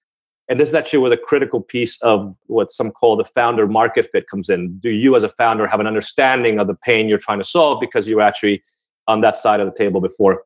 And 0.49 0.61
this 0.61 0.69
is 0.69 0.75
actually 0.75 1.01
where 1.01 1.11
the 1.11 1.17
critical 1.17 1.61
piece 1.61 2.01
of 2.03 2.37
what 2.47 2.71
some 2.71 2.93
call 2.93 3.17
the 3.17 3.25
founder 3.25 3.67
market 3.67 4.09
fit 4.13 4.29
comes 4.29 4.49
in. 4.49 4.79
Do 4.79 4.91
you, 4.91 5.17
as 5.17 5.25
a 5.25 5.29
founder, 5.29 5.67
have 5.67 5.81
an 5.81 5.87
understanding 5.87 6.61
of 6.61 6.69
the 6.69 6.75
pain 6.75 7.09
you're 7.09 7.19
trying 7.19 7.39
to 7.39 7.45
solve 7.45 7.81
because 7.81 8.07
you 8.07 8.21
are 8.21 8.23
actually 8.23 8.63
on 9.09 9.21
that 9.23 9.37
side 9.37 9.59
of 9.59 9.67
the 9.67 9.77
table 9.77 10.01
before? 10.01 10.45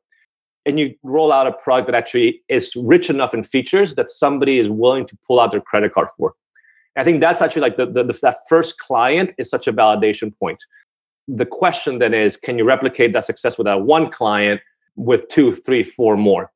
And 0.65 0.79
you 0.79 0.95
roll 1.03 1.33
out 1.33 1.47
a 1.47 1.53
product 1.53 1.87
that 1.87 1.95
actually 1.95 2.43
is 2.49 2.75
rich 2.77 3.11
enough 3.11 3.35
in 3.35 3.45
features 3.45 3.95
that 3.97 4.09
somebody 4.09 4.59
is 4.59 4.71
willing 4.71 5.07
to 5.07 5.19
pull 5.27 5.39
out 5.41 5.51
their 5.51 5.61
credit 5.61 5.93
card 5.93 6.09
for. 6.17 6.35
I 6.97 7.05
think 7.05 7.21
that's 7.21 7.41
actually 7.41 7.63
like 7.63 7.77
the, 7.77 7.87
the, 7.87 8.05
the, 8.05 8.19
that 8.23 8.37
first 8.49 8.79
client 8.79 9.33
is 9.39 9.49
such 9.49 9.67
a 9.67 9.73
validation 9.73 10.37
point. 10.39 10.63
The 11.29 11.47
question 11.47 11.99
then 11.99 12.15
is, 12.15 12.37
can 12.37 12.59
you 12.59 12.65
replicate 12.65 13.13
that 13.13 13.25
success 13.25 13.57
with 13.59 13.67
that 13.67 13.83
one 13.83 14.11
client 14.11 14.61
with 14.97 15.29
two, 15.29 15.55
three, 15.57 15.83
four 15.83 16.17
more? 16.17 16.51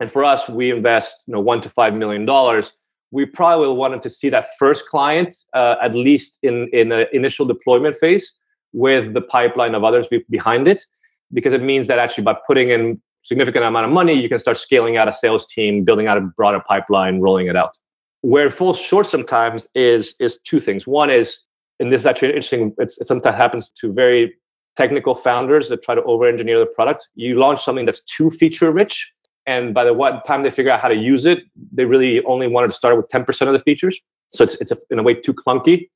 And 0.00 0.10
for 0.10 0.24
us, 0.24 0.48
we 0.48 0.70
invest 0.70 1.24
you 1.26 1.34
know 1.34 1.40
one 1.40 1.60
to 1.62 1.70
five 1.70 1.94
million 1.94 2.24
dollars. 2.24 2.72
We 3.10 3.24
probably 3.24 3.74
wanted 3.74 4.02
to 4.02 4.10
see 4.10 4.28
that 4.30 4.46
first 4.58 4.86
client 4.86 5.34
uh, 5.54 5.76
at 5.82 5.94
least 5.94 6.38
in 6.42 6.68
in 6.72 6.92
an 6.92 7.06
initial 7.12 7.46
deployment 7.46 7.96
phase 7.96 8.32
with 8.72 9.14
the 9.14 9.22
pipeline 9.22 9.74
of 9.74 9.82
others 9.84 10.06
be 10.06 10.24
behind 10.28 10.68
it, 10.68 10.84
because 11.32 11.52
it 11.52 11.62
means 11.62 11.86
that 11.86 11.98
actually 11.98 12.24
by 12.24 12.36
putting 12.46 12.68
in 12.70 13.00
significant 13.22 13.64
amount 13.64 13.86
of 13.86 13.92
money, 13.92 14.14
you 14.14 14.28
can 14.28 14.38
start 14.38 14.56
scaling 14.56 14.96
out 14.96 15.08
a 15.08 15.12
sales 15.12 15.46
team, 15.46 15.84
building 15.84 16.06
out 16.06 16.16
a 16.16 16.20
broader 16.20 16.62
pipeline, 16.66 17.20
rolling 17.20 17.46
it 17.46 17.56
out 17.56 17.76
where 18.22 18.46
it 18.46 18.52
falls 18.52 18.78
short 18.78 19.06
sometimes 19.06 19.66
is 19.74 20.14
is 20.18 20.38
two 20.44 20.60
things. 20.60 20.86
One 20.86 21.10
is, 21.10 21.38
and 21.78 21.92
this 21.92 22.02
is 22.02 22.06
actually 22.06 22.28
interesting. 22.28 22.74
It's, 22.78 22.98
it 22.98 23.06
sometimes 23.06 23.36
happens 23.36 23.70
to 23.80 23.92
very 23.92 24.34
technical 24.76 25.14
founders 25.14 25.68
that 25.68 25.82
try 25.82 25.94
to 25.94 26.02
over-engineer 26.04 26.58
the 26.58 26.66
product. 26.66 27.08
You 27.14 27.38
launch 27.38 27.64
something 27.64 27.84
that's 27.84 28.02
too 28.02 28.30
feature-rich, 28.30 29.12
and 29.48 29.72
by 29.72 29.82
the 29.82 30.22
time 30.26 30.42
they 30.42 30.50
figure 30.50 30.70
out 30.70 30.80
how 30.80 30.88
to 30.88 30.94
use 30.94 31.24
it, 31.24 31.38
they 31.72 31.86
really 31.86 32.22
only 32.24 32.46
wanted 32.46 32.68
to 32.68 32.74
start 32.74 32.96
with 32.98 33.08
10% 33.08 33.46
of 33.46 33.54
the 33.54 33.60
features. 33.60 33.98
So 34.34 34.44
it's 34.44 34.54
it's 34.56 34.70
a, 34.70 34.78
in 34.90 34.98
a 34.98 35.02
way 35.02 35.14
too 35.14 35.32
clunky. 35.32 35.88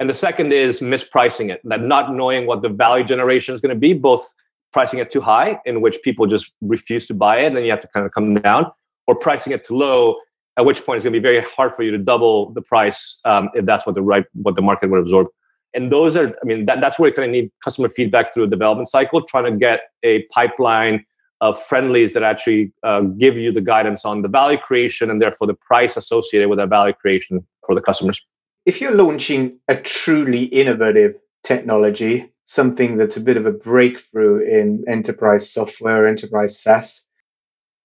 And 0.00 0.10
the 0.10 0.14
second 0.14 0.52
is 0.52 0.80
mispricing 0.80 1.50
it, 1.50 1.60
that 1.64 1.82
not 1.82 2.12
knowing 2.12 2.46
what 2.46 2.62
the 2.62 2.68
value 2.68 3.04
generation 3.04 3.54
is 3.54 3.60
going 3.60 3.74
to 3.74 3.80
be, 3.88 3.92
both 3.94 4.24
pricing 4.72 4.98
it 4.98 5.10
too 5.10 5.20
high, 5.20 5.60
in 5.64 5.80
which 5.80 5.98
people 6.02 6.26
just 6.26 6.52
refuse 6.60 7.06
to 7.06 7.14
buy 7.14 7.38
it, 7.38 7.46
and 7.46 7.56
then 7.56 7.64
you 7.64 7.70
have 7.70 7.80
to 7.80 7.88
kind 7.88 8.04
of 8.04 8.12
come 8.12 8.34
down, 8.34 8.66
or 9.06 9.14
pricing 9.14 9.52
it 9.52 9.64
too 9.64 9.76
low, 9.76 10.16
at 10.58 10.64
which 10.64 10.84
point 10.84 10.96
it's 10.96 11.04
going 11.04 11.12
to 11.12 11.18
be 11.18 11.22
very 11.22 11.40
hard 11.40 11.74
for 11.74 11.84
you 11.84 11.92
to 11.92 11.98
double 11.98 12.52
the 12.52 12.62
price 12.62 13.20
um, 13.24 13.48
if 13.54 13.64
that's 13.64 13.86
what 13.86 13.94
the 13.94 14.02
right 14.02 14.26
what 14.34 14.56
the 14.56 14.62
market 14.62 14.90
would 14.90 15.00
absorb 15.00 15.28
and 15.74 15.92
those 15.92 16.16
are 16.16 16.28
i 16.42 16.44
mean 16.44 16.66
that, 16.66 16.80
that's 16.80 16.98
where 16.98 17.08
you 17.08 17.14
kind 17.14 17.26
of 17.26 17.32
need 17.32 17.50
customer 17.64 17.88
feedback 17.88 18.32
through 18.32 18.44
a 18.44 18.46
development 18.48 18.88
cycle 18.88 19.22
trying 19.22 19.44
to 19.44 19.56
get 19.56 19.82
a 20.02 20.24
pipeline 20.36 21.04
of 21.40 21.62
friendlies 21.62 22.14
that 22.14 22.22
actually 22.22 22.72
uh, 22.82 23.00
give 23.00 23.36
you 23.36 23.52
the 23.52 23.60
guidance 23.60 24.04
on 24.04 24.22
the 24.22 24.28
value 24.28 24.58
creation 24.58 25.10
and 25.10 25.22
therefore 25.22 25.46
the 25.46 25.54
price 25.54 25.96
associated 25.96 26.48
with 26.48 26.58
that 26.58 26.68
value 26.68 26.94
creation 26.94 27.46
for 27.66 27.74
the 27.74 27.80
customers 27.80 28.20
if 28.66 28.80
you're 28.80 28.94
launching 28.94 29.58
a 29.68 29.76
truly 29.76 30.44
innovative 30.44 31.14
technology 31.44 32.32
something 32.44 32.96
that's 32.96 33.16
a 33.16 33.20
bit 33.20 33.36
of 33.36 33.46
a 33.46 33.52
breakthrough 33.52 34.38
in 34.40 34.84
enterprise 34.88 35.52
software 35.52 36.06
enterprise 36.06 36.60
saas 36.60 37.04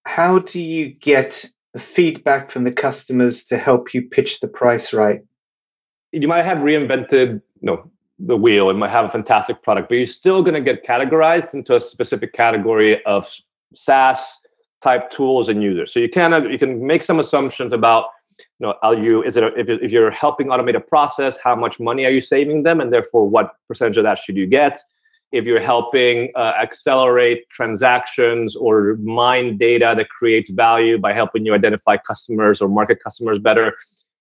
how 0.06 0.40
do 0.40 0.60
you 0.60 0.90
get 0.90 1.46
the 1.74 1.80
feedback 1.80 2.52
from 2.52 2.64
the 2.64 2.72
customers 2.72 3.46
to 3.46 3.58
help 3.58 3.94
you 3.94 4.10
pitch 4.10 4.40
the 4.40 4.48
price 4.48 4.94
right? 4.94 5.22
You 6.12 6.28
might 6.28 6.46
have 6.46 6.60
reinvented 6.60 7.34
you 7.34 7.42
know, 7.62 7.92
the 8.26 8.38
wheel 8.38 8.70
and 8.70 8.80
might 8.80 8.90
have 8.90 9.06
a 9.06 9.10
fantastic 9.10 9.62
product, 9.62 9.90
but 9.90 9.96
you're 9.96 10.08
still 10.08 10.42
going 10.42 10.54
to 10.54 10.62
get 10.62 10.86
categorized 10.86 11.54
into 11.54 11.76
a 11.76 11.82
specific 11.82 12.34
category 12.34 13.04
of 13.06 13.32
SaaS 13.76 14.40
type 14.82 15.10
tools 15.12 15.50
and 15.50 15.64
users. 15.64 15.94
So 15.94 16.00
you 16.00 16.10
can 16.10 16.50
you 16.50 16.60
can 16.60 16.86
make 16.86 17.04
some 17.04 17.20
assumptions 17.20 17.74
about 17.74 18.06
you 18.60 18.68
know 18.68 18.76
are 18.82 18.96
you 18.96 19.24
is 19.24 19.38
it 19.38 19.44
a, 19.44 19.48
if, 19.60 19.70
if 19.70 19.92
you're 19.92 20.12
helping 20.12 20.48
automate 20.48 20.76
a 20.76 20.80
process, 20.80 21.38
how 21.44 21.56
much 21.56 21.80
money 21.80 22.06
are 22.06 22.12
you 22.12 22.22
saving 22.22 22.64
them, 22.64 22.82
and 22.82 22.92
therefore 22.92 23.28
what 23.28 23.56
percentage 23.68 23.98
of 23.98 24.04
that 24.04 24.20
should 24.20 24.38
you 24.38 24.48
get? 24.48 24.80
if 25.34 25.46
you're 25.46 25.60
helping 25.60 26.32
uh, 26.36 26.54
accelerate 26.62 27.50
transactions 27.50 28.56
or 28.56 28.96
mine 29.02 29.58
data 29.58 29.96
that 29.98 30.08
creates 30.10 30.52
value 30.52 31.00
by 31.00 31.12
helping 31.12 31.44
you 31.44 31.56
identify 31.56 31.98
customers 31.98 32.62
or 32.62 32.70
market 32.70 33.04
customers 33.04 33.40
better, 33.40 33.76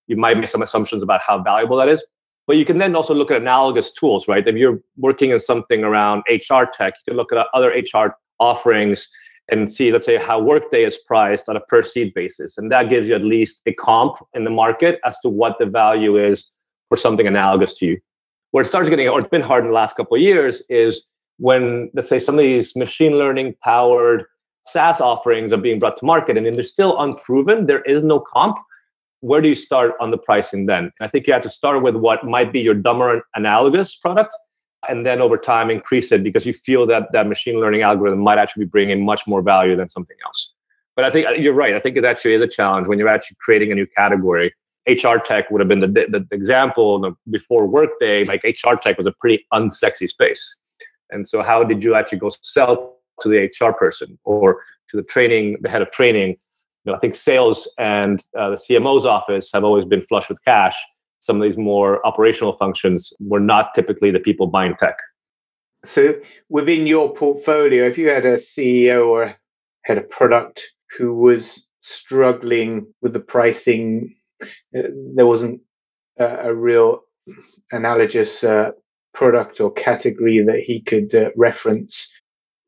you 0.07 0.17
might 0.17 0.35
make 0.37 0.47
some 0.47 0.63
assumptions 0.63 1.03
about 1.03 1.21
how 1.21 1.41
valuable 1.41 1.77
that 1.77 1.87
is. 1.87 2.03
But 2.45 2.57
you 2.57 2.65
can 2.65 2.77
then 2.77 2.95
also 2.95 3.13
look 3.13 3.31
at 3.31 3.41
analogous 3.41 3.91
tools, 3.91 4.27
right? 4.27 4.45
If 4.47 4.55
you're 4.55 4.79
working 4.97 5.31
in 5.31 5.39
something 5.39 5.83
around 5.83 6.23
HR 6.29 6.65
tech, 6.73 6.93
you 6.97 7.11
can 7.11 7.15
look 7.15 7.31
at 7.31 7.47
other 7.53 7.69
HR 7.69 8.17
offerings 8.39 9.07
and 9.49 9.71
see, 9.71 9.91
let's 9.91 10.05
say, 10.05 10.17
how 10.17 10.39
Workday 10.41 10.83
is 10.83 10.97
priced 11.07 11.49
on 11.49 11.55
a 11.55 11.61
per 11.61 11.83
seat 11.83 12.13
basis. 12.13 12.57
And 12.57 12.71
that 12.71 12.89
gives 12.89 13.07
you 13.07 13.15
at 13.15 13.23
least 13.23 13.61
a 13.65 13.73
comp 13.73 14.15
in 14.33 14.43
the 14.43 14.49
market 14.49 14.99
as 15.05 15.17
to 15.19 15.29
what 15.29 15.57
the 15.59 15.65
value 15.65 16.17
is 16.17 16.49
for 16.89 16.97
something 16.97 17.27
analogous 17.27 17.73
to 17.75 17.85
you. 17.85 17.99
Where 18.51 18.63
it 18.63 18.67
starts 18.67 18.89
getting, 18.89 19.09
or 19.09 19.19
it's 19.19 19.29
been 19.29 19.41
hard 19.41 19.63
in 19.63 19.69
the 19.69 19.75
last 19.75 19.95
couple 19.95 20.15
of 20.15 20.21
years, 20.21 20.61
is 20.69 21.03
when 21.37 21.89
let's 21.93 22.09
say 22.09 22.19
some 22.19 22.35
of 22.35 22.43
these 22.43 22.75
machine 22.75 23.17
learning 23.17 23.55
powered 23.63 24.25
SaaS 24.67 25.01
offerings 25.01 25.51
are 25.51 25.57
being 25.57 25.79
brought 25.79 25.97
to 25.97 26.05
market 26.05 26.37
and 26.37 26.45
then 26.45 26.53
they're 26.53 26.63
still 26.63 26.99
unproven. 27.01 27.65
There 27.65 27.81
is 27.81 28.03
no 28.03 28.19
comp. 28.19 28.57
Where 29.23 29.39
do 29.39 29.47
you 29.47 29.55
start 29.55 29.93
on 30.01 30.11
the 30.11 30.17
pricing 30.17 30.65
then? 30.65 30.91
I 30.99 31.07
think 31.07 31.27
you 31.27 31.33
have 31.33 31.43
to 31.43 31.49
start 31.49 31.81
with 31.81 31.95
what 31.95 32.25
might 32.25 32.51
be 32.51 32.59
your 32.59 32.73
dumber 32.73 33.25
analogous 33.35 33.95
product 33.95 34.35
and 34.89 35.05
then 35.05 35.21
over 35.21 35.37
time 35.37 35.69
increase 35.69 36.11
it 36.11 36.23
because 36.23 36.45
you 36.45 36.51
feel 36.51 36.85
that 36.87 37.09
that 37.13 37.27
machine 37.27 37.61
learning 37.61 37.83
algorithm 37.83 38.19
might 38.19 38.37
actually 38.37 38.65
be 38.65 38.69
bringing 38.69 39.05
much 39.05 39.21
more 39.25 39.41
value 39.41 39.77
than 39.77 39.87
something 39.87 40.17
else. 40.25 40.51
But 40.97 41.05
I 41.05 41.09
think 41.09 41.25
uh, 41.25 41.31
you're 41.31 41.53
right. 41.53 41.73
I 41.73 41.79
think 41.79 41.95
it 41.95 42.03
actually 42.03 42.33
is 42.33 42.41
a 42.41 42.49
challenge 42.49 42.87
when 42.87 42.99
you're 42.99 43.07
actually 43.07 43.37
creating 43.39 43.71
a 43.71 43.75
new 43.75 43.87
category. 43.87 44.53
HR 44.89 45.19
tech 45.23 45.49
would 45.49 45.61
have 45.61 45.69
been 45.69 45.79
the, 45.79 45.87
the, 45.87 46.27
the 46.29 46.35
example 46.35 47.15
before 47.31 47.65
Workday. 47.65 48.25
Like 48.25 48.43
HR 48.43 48.75
tech 48.75 48.97
was 48.97 49.07
a 49.07 49.13
pretty 49.21 49.45
unsexy 49.53 50.09
space, 50.09 50.53
and 51.11 51.25
so 51.25 51.41
how 51.41 51.63
did 51.63 51.81
you 51.81 51.95
actually 51.95 52.19
go 52.19 52.29
sell 52.41 52.97
to 53.21 53.29
the 53.29 53.49
HR 53.57 53.71
person 53.71 54.19
or 54.25 54.63
to 54.89 54.97
the 54.97 55.03
training, 55.03 55.59
the 55.61 55.69
head 55.69 55.81
of 55.81 55.91
training? 55.91 56.35
You 56.85 56.91
know, 56.91 56.97
I 56.97 56.99
think 56.99 57.15
sales 57.15 57.69
and 57.77 58.19
uh, 58.37 58.51
the 58.51 58.55
CMO's 58.57 59.05
office 59.05 59.49
have 59.53 59.63
always 59.63 59.85
been 59.85 60.01
flush 60.01 60.29
with 60.29 60.43
cash. 60.43 60.75
Some 61.19 61.37
of 61.37 61.43
these 61.43 61.57
more 61.57 62.05
operational 62.05 62.53
functions 62.53 63.13
were 63.19 63.39
not 63.39 63.73
typically 63.73 64.11
the 64.11 64.19
people 64.19 64.47
buying 64.47 64.75
tech. 64.77 64.97
So, 65.85 66.15
within 66.49 66.87
your 66.87 67.13
portfolio, 67.13 67.85
if 67.85 67.97
you 67.97 68.09
had 68.09 68.25
a 68.25 68.35
CEO 68.35 69.07
or 69.07 69.35
had 69.83 69.97
a 69.97 70.01
product 70.01 70.63
who 70.97 71.13
was 71.13 71.65
struggling 71.83 72.93
with 73.01 73.13
the 73.13 73.19
pricing. 73.19 74.15
Uh, 74.41 74.89
there 75.15 75.27
wasn't 75.27 75.61
a, 76.17 76.25
a 76.25 76.53
real 76.53 77.01
analogous 77.71 78.43
uh, 78.43 78.71
product 79.13 79.61
or 79.61 79.71
category 79.71 80.43
that 80.43 80.59
he 80.59 80.81
could 80.81 81.13
uh, 81.13 81.29
reference. 81.35 82.11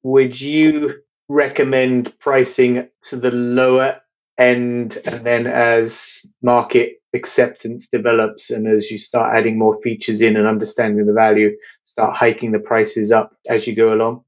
Would 0.04 0.40
you 0.40 1.02
recommend 1.28 2.18
pricing 2.20 2.90
to 3.04 3.16
the 3.16 3.32
lower 3.32 4.02
end 4.38 4.98
and 5.06 5.26
then 5.26 5.48
as 5.48 6.26
market 6.42 7.02
acceptance 7.14 7.88
develops 7.88 8.52
and 8.52 8.68
as 8.68 8.92
you 8.92 8.98
start 8.98 9.36
adding 9.36 9.58
more 9.58 9.80
features 9.82 10.22
in 10.22 10.36
and 10.36 10.48
understanding 10.48 11.06
the 11.06 11.14
value, 11.14 11.56
start 11.86 12.16
hiking 12.16 12.52
the 12.52 12.60
prices 12.60 13.12
up 13.12 13.36
as 13.48 13.66
you 13.68 13.76
go 13.76 13.94
along? 13.94 14.24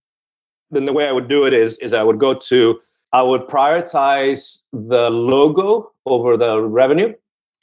Then 0.72 0.86
the 0.86 0.94
way 0.94 1.08
I 1.08 1.12
would 1.12 1.28
do 1.28 1.46
it 1.46 1.54
is 1.54 1.78
is 1.78 1.94
I 1.94 2.04
would 2.04 2.20
go 2.20 2.34
to 2.34 2.80
I 3.14 3.22
would 3.22 3.48
prioritize 3.48 4.58
the 4.74 5.10
logo 5.10 5.92
over 6.06 6.36
the 6.36 6.62
revenue, 6.62 7.14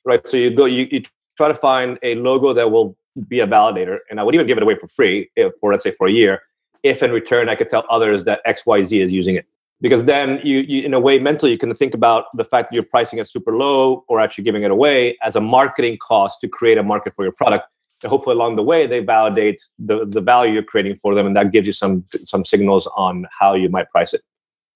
right? 0.05 0.27
So 0.27 0.37
you 0.37 0.51
go, 0.51 0.65
you, 0.65 0.89
you 0.91 1.03
try 1.37 1.49
to 1.49 1.55
find 1.55 1.99
a 2.03 2.15
logo 2.15 2.55
that 2.55 2.71
will 2.71 2.97
be 3.29 3.41
a 3.41 3.47
validator, 3.47 3.99
and 4.11 4.19
I 4.19 4.23
would 4.23 4.35
even 4.35 4.47
give 4.47 4.57
it 4.57 4.63
away 4.63 4.77
for 4.77 4.89
free 4.89 5.31
if, 5.37 5.53
for 5.61 5.71
let's 5.73 5.85
say 5.85 5.93
for 5.93 6.09
a 6.09 6.11
year, 6.11 6.43
if 6.83 7.03
in 7.03 7.13
return 7.13 7.49
I 7.49 7.57
could 7.57 7.69
tell 7.69 7.85
others 7.91 8.25
that 8.25 8.41
X 8.45 8.65
Y 8.67 8.85
Z 8.85 9.01
is 9.01 9.13
using 9.13 9.35
it. 9.37 9.47
Because 9.81 10.05
then 10.05 10.41
you, 10.43 10.61
you, 10.61 10.83
in 10.83 10.95
a 10.95 11.01
way, 11.01 11.19
mentally, 11.19 11.53
you 11.53 11.59
can 11.59 11.75
think 11.75 11.95
about 11.95 12.27
the 12.35 12.45
fact 12.45 12.71
that 12.71 12.75
you're 12.75 12.85
pricing 12.85 13.19
it 13.19 13.29
super 13.29 13.57
low 13.57 14.05
or 14.09 14.21
actually 14.21 14.45
giving 14.45 14.63
it 14.63 14.71
away 14.71 15.19
as 15.23 15.37
a 15.37 15.41
marketing 15.41 15.99
cost 15.99 16.41
to 16.41 16.49
create 16.49 16.79
a 16.79 16.83
market 16.83 17.15
for 17.15 17.25
your 17.25 17.33
product. 17.33 17.67
And 18.03 18.11
hopefully, 18.11 18.35
along 18.35 18.57
the 18.57 18.63
way, 18.63 18.87
they 18.87 19.01
validate 19.01 19.63
the, 19.79 20.07
the 20.07 20.21
value 20.21 20.53
you're 20.55 20.63
creating 20.63 20.97
for 20.97 21.15
them, 21.15 21.27
and 21.27 21.37
that 21.37 21.53
gives 21.53 21.67
you 21.67 21.73
some 21.73 22.05
some 22.13 22.45
signals 22.45 22.89
on 22.97 23.27
how 23.39 23.55
you 23.55 23.69
might 23.69 23.91
price 23.91 24.13
it. 24.13 24.23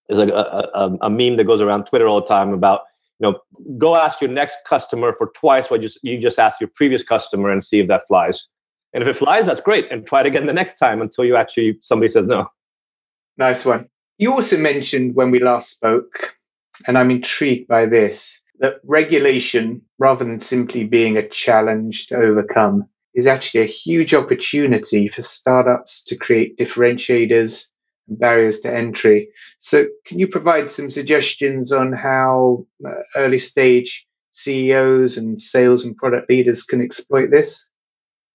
There's 0.08 0.18
like 0.18 0.30
a, 0.30 0.68
a, 0.74 0.98
a 1.02 1.10
meme 1.10 1.36
that 1.36 1.44
goes 1.44 1.60
around 1.60 1.84
Twitter 1.84 2.06
all 2.06 2.20
the 2.20 2.26
time 2.26 2.52
about 2.52 2.82
you 3.18 3.30
know 3.30 3.38
go 3.76 3.96
ask 3.96 4.20
your 4.20 4.30
next 4.30 4.58
customer 4.66 5.14
for 5.16 5.30
twice 5.34 5.70
what 5.70 5.82
you, 5.82 5.88
you 6.02 6.18
just 6.18 6.38
asked 6.38 6.60
your 6.60 6.70
previous 6.74 7.02
customer 7.02 7.50
and 7.50 7.62
see 7.62 7.80
if 7.80 7.88
that 7.88 8.02
flies 8.06 8.46
and 8.94 9.02
if 9.02 9.08
it 9.08 9.14
flies 9.14 9.46
that's 9.46 9.60
great 9.60 9.90
and 9.90 10.06
try 10.06 10.20
it 10.20 10.26
again 10.26 10.46
the 10.46 10.52
next 10.52 10.78
time 10.78 11.02
until 11.02 11.24
you 11.24 11.36
actually 11.36 11.78
somebody 11.82 12.08
says 12.08 12.26
no 12.26 12.48
nice 13.36 13.64
one 13.64 13.88
you 14.18 14.32
also 14.32 14.58
mentioned 14.58 15.14
when 15.14 15.30
we 15.30 15.38
last 15.40 15.70
spoke 15.70 16.34
and 16.86 16.98
i'm 16.98 17.10
intrigued 17.10 17.68
by 17.68 17.86
this 17.86 18.42
that 18.60 18.80
regulation 18.84 19.82
rather 19.98 20.24
than 20.24 20.40
simply 20.40 20.84
being 20.84 21.16
a 21.16 21.28
challenge 21.28 22.08
to 22.08 22.16
overcome 22.16 22.88
is 23.14 23.26
actually 23.26 23.62
a 23.62 23.66
huge 23.66 24.14
opportunity 24.14 25.08
for 25.08 25.22
startups 25.22 26.04
to 26.04 26.16
create 26.16 26.56
differentiators 26.56 27.70
and 28.06 28.18
barriers 28.18 28.60
to 28.60 28.72
entry. 28.72 29.30
So, 29.58 29.86
can 30.06 30.18
you 30.18 30.28
provide 30.28 30.70
some 30.70 30.90
suggestions 30.90 31.72
on 31.72 31.92
how 31.92 32.66
uh, 32.86 32.90
early 33.16 33.38
stage 33.38 34.06
CEOs 34.32 35.16
and 35.16 35.40
sales 35.42 35.84
and 35.84 35.96
product 35.96 36.30
leaders 36.30 36.62
can 36.62 36.80
exploit 36.80 37.30
this? 37.30 37.68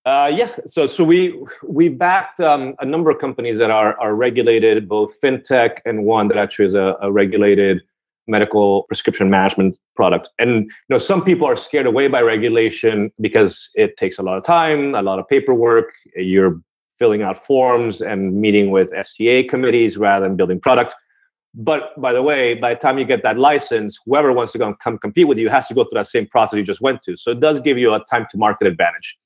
Uh, 0.04 0.30
yeah, 0.34 0.54
so 0.66 0.84
so 0.84 1.02
we 1.02 1.42
we 1.66 1.88
backed 1.88 2.38
um, 2.38 2.74
a 2.80 2.84
number 2.84 3.10
of 3.10 3.18
companies 3.18 3.56
that 3.56 3.70
are 3.70 3.98
are 3.98 4.14
regulated, 4.14 4.86
both 4.86 5.18
fintech 5.22 5.78
and 5.86 6.04
one 6.04 6.28
that 6.28 6.36
actually 6.36 6.66
is 6.66 6.74
a, 6.74 6.96
a 7.00 7.10
regulated 7.10 7.80
medical 8.26 8.82
prescription 8.84 9.30
management 9.30 9.78
product. 9.96 10.28
And 10.38 10.64
you 10.64 10.70
know, 10.90 10.98
some 10.98 11.24
people 11.24 11.46
are 11.46 11.56
scared 11.56 11.86
away 11.86 12.08
by 12.08 12.20
regulation 12.20 13.12
because 13.20 13.70
it 13.74 13.96
takes 13.96 14.18
a 14.18 14.22
lot 14.22 14.36
of 14.36 14.44
time, 14.44 14.94
a 14.94 15.02
lot 15.02 15.18
of 15.18 15.26
paperwork. 15.28 15.92
You're 16.16 16.60
filling 16.98 17.22
out 17.22 17.44
forms 17.44 18.02
and 18.02 18.34
meeting 18.34 18.70
with 18.70 18.90
FCA 18.92 19.48
committees 19.48 19.96
rather 19.96 20.26
than 20.26 20.36
building 20.36 20.60
products. 20.60 20.94
But 21.54 21.98
by 22.00 22.12
the 22.12 22.22
way, 22.22 22.54
by 22.54 22.74
the 22.74 22.80
time 22.80 22.98
you 22.98 23.04
get 23.04 23.22
that 23.22 23.38
license, 23.38 23.98
whoever 24.04 24.32
wants 24.32 24.52
to 24.52 24.66
and 24.66 24.78
come 24.80 24.98
compete 24.98 25.28
with 25.28 25.38
you 25.38 25.48
has 25.48 25.68
to 25.68 25.74
go 25.74 25.84
through 25.84 26.00
that 26.00 26.08
same 26.08 26.26
process 26.26 26.58
you 26.58 26.64
just 26.64 26.80
went 26.80 27.02
to. 27.02 27.16
So 27.16 27.30
it 27.30 27.40
does 27.40 27.60
give 27.60 27.78
you 27.78 27.94
a 27.94 28.04
time 28.10 28.26
to 28.30 28.38
market 28.38 28.66
advantage. 28.66 29.16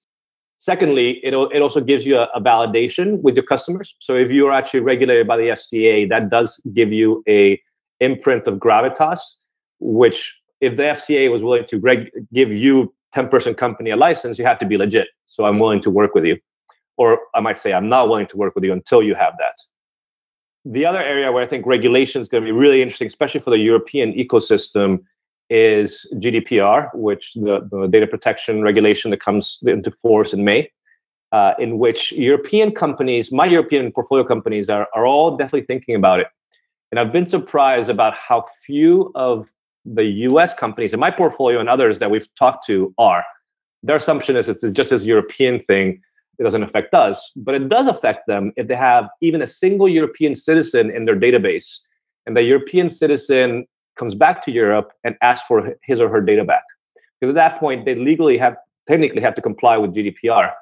Secondly, 0.61 1.21
it, 1.23 1.35
it 1.35 1.63
also 1.63 1.81
gives 1.81 2.05
you 2.05 2.19
a, 2.19 2.25
a 2.35 2.41
validation 2.41 3.21
with 3.23 3.37
your 3.37 3.45
customers. 3.45 3.95
So 4.01 4.17
if 4.17 4.31
you 4.31 4.47
are 4.47 4.53
actually 4.53 4.81
regulated 4.81 5.27
by 5.27 5.37
the 5.37 5.49
FCA, 5.51 6.09
that 6.09 6.31
does 6.31 6.61
give 6.75 6.93
you 6.93 7.23
a 7.29 7.61
imprint 8.01 8.47
of 8.47 8.59
gravitas, 8.59 9.21
which 9.79 10.35
if 10.61 10.77
the 10.77 10.83
FCA 10.83 11.31
was 11.31 11.43
willing 11.43 11.67
to 11.67 11.79
reg- 11.79 12.11
give 12.33 12.51
you 12.51 12.93
10 13.13 13.29
person 13.29 13.55
company 13.55 13.91
a 13.91 13.97
license, 13.97 14.39
you 14.39 14.45
have 14.45 14.59
to 14.59 14.67
be 14.67 14.77
legit. 14.77 15.09
So 15.27 15.45
I'm 15.45 15.59
willing 15.59 15.81
to 15.83 15.91
work 15.91 16.15
with 16.15 16.25
you 16.25 16.39
or 16.99 17.21
I 17.35 17.41
might 17.41 17.59
say, 17.59 17.73
I'm 17.73 17.89
not 17.89 18.09
willing 18.09 18.27
to 18.27 18.37
work 18.37 18.55
with 18.55 18.65
you 18.65 18.73
until 18.73 19.03
you 19.03 19.15
have 19.15 19.35
that. 19.39 19.57
The 20.65 20.85
other 20.85 21.01
area 21.01 21.33
where 21.33 21.43
I 21.43 21.47
think 21.47 21.65
regulation 21.65 22.21
is 22.21 22.29
going 22.29 22.43
to 22.43 22.47
be 22.47 22.53
really 22.53 22.83
interesting, 22.83 23.07
especially 23.07 23.41
for 23.41 23.51
the 23.51 23.59
European 23.59 24.13
ecosystem, 24.13 25.05
is 25.51 26.07
GDPR, 26.15 26.91
which 26.95 27.33
the, 27.35 27.67
the 27.71 27.87
data 27.87 28.07
protection 28.07 28.63
regulation 28.63 29.11
that 29.11 29.21
comes 29.21 29.59
into 29.63 29.91
force 30.03 30.33
in 30.33 30.45
May, 30.45 30.71
uh, 31.33 31.55
in 31.59 31.79
which 31.79 32.13
European 32.13 32.73
companies, 32.73 33.33
my 33.33 33.47
European 33.47 33.91
portfolio 33.93 34.25
companies, 34.25 34.69
are, 34.69 34.87
are 34.95 35.07
all 35.07 35.37
definitely 35.37 35.67
thinking 35.67 35.95
about 35.95 36.21
it. 36.21 36.29
And 36.91 36.99
I've 36.99 37.13
been 37.13 37.27
surprised 37.27 37.89
about 37.89 38.15
how 38.15 38.47
few 38.65 39.13
of 39.15 39.51
the 39.85 40.05
US 40.05 40.55
companies 40.55 40.93
in 40.93 41.01
my 41.01 41.11
portfolio 41.11 41.61
and 41.61 41.69
others 41.69 41.99
that 41.99 42.11
we've 42.11 42.29
talked 42.35 42.67
to 42.67 42.95
are. 42.99 43.25
Their 43.83 43.97
assumption 43.97 44.37
is 44.37 44.49
it's 44.49 44.69
just 44.71 44.91
this 44.91 45.05
European 45.05 45.61
thing 45.61 46.01
it 46.39 46.45
doesn't 46.45 46.63
affect 46.63 46.95
us, 46.95 47.33
but 47.35 47.55
it 47.57 47.69
does 47.69 47.89
affect 47.89 48.27
them 48.29 48.53
if 48.57 48.69
they 48.69 48.77
have 48.77 49.09
even 49.21 49.43
a 49.43 49.47
single 49.47 49.89
European 49.89 50.35
citizen 50.37 50.91
in 50.91 51.05
their 51.05 51.19
database 51.19 51.81
and 52.27 52.37
the 52.37 52.43
European 52.43 52.91
citizen 52.91 53.67
comes 53.99 54.15
back 54.15 54.43
to 54.45 54.51
Europe 54.51 54.93
and 55.05 55.17
asks 55.23 55.47
for 55.47 55.75
his 55.83 56.01
or 56.01 56.09
her 56.09 56.21
data 56.21 56.45
back. 56.45 56.65
Because 57.21 57.31
at 57.31 57.35
that 57.35 57.61
point, 57.61 57.85
they 57.85 57.95
legally 57.95 58.39
have 58.39 58.57
technically 58.89 59.21
have 59.21 59.35
to 59.35 59.43
comply 59.43 59.77
with 59.77 59.95
GDPR. 59.95 60.53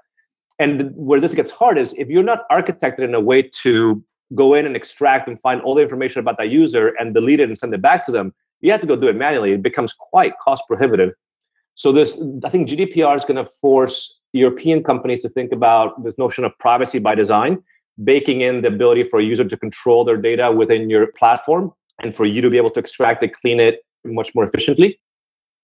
And 0.58 0.90
where 0.94 1.20
this 1.20 1.34
gets 1.34 1.50
hard 1.50 1.78
is 1.78 1.94
if 1.96 2.08
you're 2.08 2.22
not 2.22 2.48
architected 2.50 3.00
in 3.00 3.14
a 3.14 3.20
way 3.20 3.42
to 3.62 4.02
go 4.34 4.54
in 4.54 4.66
and 4.66 4.74
extract 4.74 5.28
and 5.28 5.40
find 5.40 5.60
all 5.60 5.74
the 5.74 5.82
information 5.82 6.18
about 6.18 6.36
that 6.38 6.48
user 6.48 6.88
and 6.98 7.14
delete 7.14 7.40
it 7.40 7.48
and 7.48 7.56
send 7.56 7.72
it 7.72 7.80
back 7.80 8.04
to 8.06 8.12
them, 8.12 8.34
you 8.60 8.72
have 8.72 8.80
to 8.80 8.86
go 8.86 8.96
do 8.96 9.06
it 9.06 9.16
manually. 9.16 9.52
It 9.52 9.62
becomes 9.62 9.92
quite 9.92 10.32
cost 10.38 10.64
prohibitive. 10.66 11.12
So 11.74 11.92
this, 11.92 12.20
I 12.44 12.48
think 12.48 12.68
GDPR 12.68 13.16
is 13.16 13.24
going 13.24 13.42
to 13.42 13.48
force 13.60 14.18
European 14.32 14.82
companies 14.82 15.22
to 15.22 15.28
think 15.28 15.52
about 15.52 16.02
this 16.02 16.18
notion 16.18 16.44
of 16.44 16.58
privacy 16.58 16.98
by 16.98 17.14
design, 17.14 17.62
baking 18.02 18.40
in 18.40 18.62
the 18.62 18.68
ability 18.68 19.04
for 19.04 19.20
a 19.20 19.22
user 19.22 19.44
to 19.44 19.56
control 19.56 20.04
their 20.04 20.16
data 20.16 20.50
within 20.50 20.90
your 20.90 21.06
platform 21.12 21.72
and 22.02 22.14
for 22.14 22.24
you 22.24 22.40
to 22.42 22.50
be 22.50 22.56
able 22.56 22.70
to 22.70 22.80
extract 22.80 23.22
it, 23.22 23.34
clean 23.34 23.60
it 23.60 23.84
much 24.04 24.34
more 24.34 24.44
efficiently. 24.44 25.00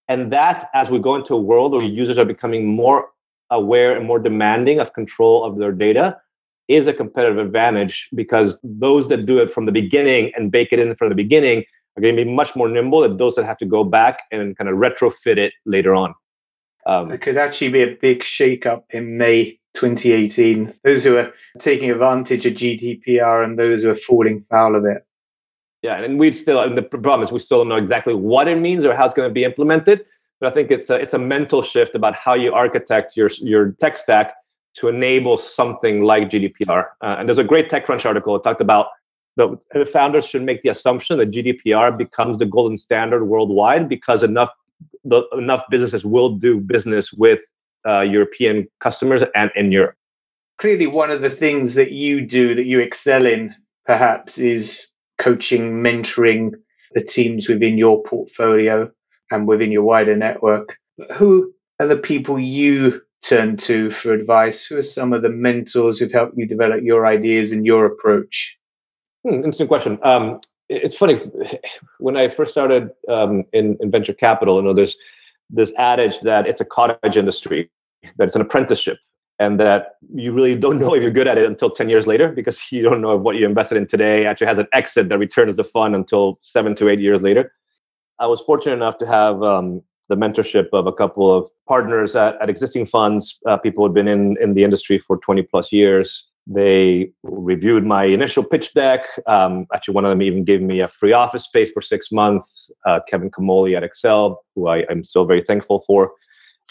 And 0.09 0.33
that, 0.33 0.69
as 0.75 0.91
we 0.91 0.99
go 0.99 1.15
into 1.15 1.35
a 1.35 1.41
world 1.41 1.73
where 1.73 1.83
users 1.83 2.19
are 2.19 2.25
becoming 2.25 2.67
more 2.67 3.09
aware 3.51 3.97
and 3.97 4.07
more 4.07 4.19
demanding 4.19 4.81
of 4.81 4.93
control 4.95 5.45
of 5.45 5.59
their 5.59 5.73
data, 5.73 6.17
is 6.69 6.87
a 6.87 6.93
competitive 6.93 7.39
advantage 7.39 8.09
because 8.15 8.59
those 8.63 9.09
that 9.09 9.27
do 9.27 9.39
it 9.39 9.53
from 9.53 9.67
the 9.67 9.73
beginning 9.73 10.33
and 10.37 10.51
bake 10.51 10.73
it 10.73 10.79
in 10.79 10.95
from 10.97 11.09
the 11.09 11.15
beginning 11.15 11.65
are 11.97 12.01
going 12.01 12.17
to 12.17 12.25
be 12.25 12.31
much 12.31 12.57
more 12.57 12.69
nimble 12.69 13.01
than 13.01 13.17
those 13.17 13.35
that 13.35 13.45
have 13.45 13.59
to 13.59 13.67
go 13.67 13.85
back 13.85 14.23
and 14.31 14.57
kind 14.57 14.71
of 14.71 14.77
retrofit 14.77 15.37
it 15.37 15.53
later 15.67 15.95
on. 15.95 16.15
Um, 16.87 17.13
it 17.13 17.21
could 17.21 17.37
actually 17.37 17.71
be 17.71 17.83
a 17.83 17.95
big 17.95 18.25
shake-up 18.25 18.87
in 18.91 19.19
May 19.19 19.61
2018. 19.75 20.73
Those 20.85 21.05
who 21.05 21.17
are 21.17 21.33
taking 21.59 21.91
advantage 21.91 22.47
of 22.47 22.55
GDPR 22.55 23.45
and 23.45 23.59
those 23.59 23.83
who 23.83 23.91
are 23.91 23.97
falling 23.97 24.45
foul 24.51 24.75
of 24.75 24.85
it. 24.85 25.05
Yeah, 25.83 26.01
and 26.01 26.19
we 26.19 26.33
still, 26.33 26.61
and 26.61 26.79
the 26.79 26.83
problem 26.83 27.23
is 27.23 27.33
we 27.33 27.41
still 27.41 27.59
don't 27.59 27.69
know 27.69 27.77
exactly 27.77 28.15
what 28.15 28.47
it 28.47 28.59
means 28.59 28.85
or 28.85 28.95
how 28.95 29.05
it's 29.05 29.15
going 29.15 29.29
to 29.29 29.35
be 29.35 29.45
implemented. 29.45 30.05
But 30.41 30.53
I 30.53 30.55
think 30.55 30.71
it's 30.71 30.91
a, 30.91 30.95
it's 30.95 31.15
a 31.15 31.19
mental 31.19 31.63
shift 31.63 31.95
about 31.95 32.15
how 32.15 32.35
you 32.35 32.53
architect 32.53 33.17
your 33.17 33.31
your 33.41 33.73
tech 33.81 33.97
stack 33.97 34.35
to 34.75 34.89
enable 34.89 35.37
something 35.39 36.03
like 36.03 36.31
GDPR. 36.31 36.87
Uh, 37.03 37.17
and 37.19 37.29
there's 37.29 37.39
a 37.39 37.45
great 37.45 37.69
TechCrunch 37.69 38.07
article 38.07 38.33
that 38.35 38.43
talked 38.43 38.61
about 38.61 38.87
the, 39.37 39.57
the 39.73 39.87
founders 39.87 40.27
should 40.27 40.43
make 40.43 40.63
the 40.63 40.69
assumption 40.69 41.19
that 41.19 41.31
GDPR 41.31 41.97
becomes 41.97 42.39
the 42.39 42.47
golden 42.47 42.77
standard 42.77 43.25
worldwide 43.25 43.89
because 43.89 44.23
enough 44.23 44.51
the, 45.05 45.23
enough 45.37 45.65
businesses 45.71 46.05
will 46.05 46.31
do 46.31 46.61
business 46.61 47.13
with 47.13 47.41
uh, 47.87 48.01
European 48.01 48.69
customers 48.81 49.23
and 49.35 49.51
in 49.57 49.73
Europe. 49.73 49.97
Clearly, 50.59 50.87
one 50.87 51.11
of 51.11 51.23
the 51.23 51.31
things 51.31 51.75
that 51.75 51.93
you 51.93 52.21
do 52.21 52.55
that 52.55 52.67
you 52.67 52.79
excel 52.81 53.27
in, 53.27 53.55
perhaps, 53.85 54.39
is 54.39 54.87
coaching, 55.19 55.83
mentoring 55.83 56.53
the 56.93 57.03
teams 57.03 57.49
within 57.49 57.79
your 57.79 58.03
portfolio 58.03 58.91
and 59.31 59.49
within 59.49 59.73
your 59.73 59.83
wider 59.83 60.17
network. 60.17 60.77
Who 61.17 61.55
are 61.81 61.87
the 61.87 61.97
people 61.97 62.39
you 62.39 63.03
turn 63.23 63.57
to 63.57 63.91
for 63.91 64.13
advice? 64.13 64.65
Who 64.67 64.77
are 64.79 64.83
some 64.83 65.13
of 65.13 65.23
the 65.23 65.29
mentors 65.29 65.99
who've 65.99 66.13
helped 66.13 66.37
you 66.37 66.47
develop 66.47 66.83
your 66.83 67.07
ideas 67.07 67.53
and 67.53 67.65
your 67.65 67.87
approach? 67.87 68.59
Hmm, 69.25 69.37
interesting 69.37 69.69
question. 69.69 69.99
Um, 70.03 70.41
it's 70.69 70.97
funny 70.97 71.17
when 71.99 72.17
I 72.17 72.29
first 72.29 72.53
started 72.53 72.91
um, 73.09 73.45
in, 73.53 73.77
in 73.81 73.91
venture 73.91 74.15
capital. 74.15 74.57
You 74.57 74.63
know, 74.63 74.75
there's 74.75 74.97
this 75.51 75.73
adage 75.77 76.15
that 76.23 76.47
it's 76.47 76.61
a 76.61 76.65
cottage 76.65 77.17
industry, 77.17 77.71
that 78.17 78.27
it's 78.27 78.37
an 78.37 78.43
apprenticeship, 78.43 78.99
and 79.43 79.59
that 79.59 79.97
you 80.15 80.33
really 80.33 80.55
don't 80.55 80.79
know 80.79 80.95
if 80.95 81.03
you're 81.03 81.11
good 81.11 81.27
at 81.27 81.37
it 81.37 81.47
until 81.47 81.71
10 81.71 81.89
years 81.89 82.07
later 82.07 82.29
because 82.29 82.59
you 82.71 82.83
don't 82.83 83.01
know 83.01 83.17
if 83.17 83.23
what 83.23 83.37
you 83.37 83.45
invested 83.45 83.77
in 83.77 83.87
today 83.87 84.25
actually 84.25 84.47
has 84.47 84.59
an 84.59 84.69
exit 84.73 85.09
that 85.09 85.19
returns 85.19 85.57
the 85.57 85.65
fund 85.65 85.97
until 85.97 86.39
seven 86.43 86.75
to 86.77 86.89
eight 86.89 87.01
years 87.01 87.23
later. 87.23 87.53
I 88.21 88.27
was 88.27 88.41
fortunate 88.41 88.75
enough 88.75 88.99
to 88.99 89.07
have 89.07 89.43
um, 89.43 89.83
the 90.09 90.17
mentorship 90.17 90.69
of 90.73 90.87
a 90.87 90.93
couple 90.93 91.33
of 91.33 91.51
partners 91.67 92.15
at, 92.15 92.41
at 92.41 92.49
existing 92.49 92.87
funds, 92.87 93.39
uh, 93.49 93.57
people 93.57 93.83
who 93.83 93.89
had 93.91 93.95
been 93.95 94.09
in, 94.09 94.37
in 94.41 94.55
the 94.55 94.63
industry 94.63 94.99
for 94.99 95.17
20 95.17 95.43
plus 95.43 95.73
years. 95.73 96.29
They 96.47 97.13
reviewed 97.23 97.85
my 97.85 98.05
initial 98.05 98.45
pitch 98.45 98.75
deck. 98.75 99.03
Um, 99.27 99.67
actually, 99.75 99.95
one 99.95 100.05
of 100.05 100.11
them 100.11 100.23
even 100.23 100.45
gave 100.45 100.61
me 100.61 100.81
a 100.81 100.89
free 100.89 101.13
office 101.13 101.45
space 101.45 101.71
for 101.71 101.83
six 101.83 102.13
months. 102.13 102.71
Uh, 102.87 103.01
Kevin 103.09 103.31
Comolli 103.31 103.77
at 103.77 103.83
Accel, 103.83 104.37
who 104.55 104.69
I, 104.69 104.79
am 104.91 105.03
still 105.05 105.25
very 105.25 105.43
thankful 105.43 105.81
for, 105.87 106.13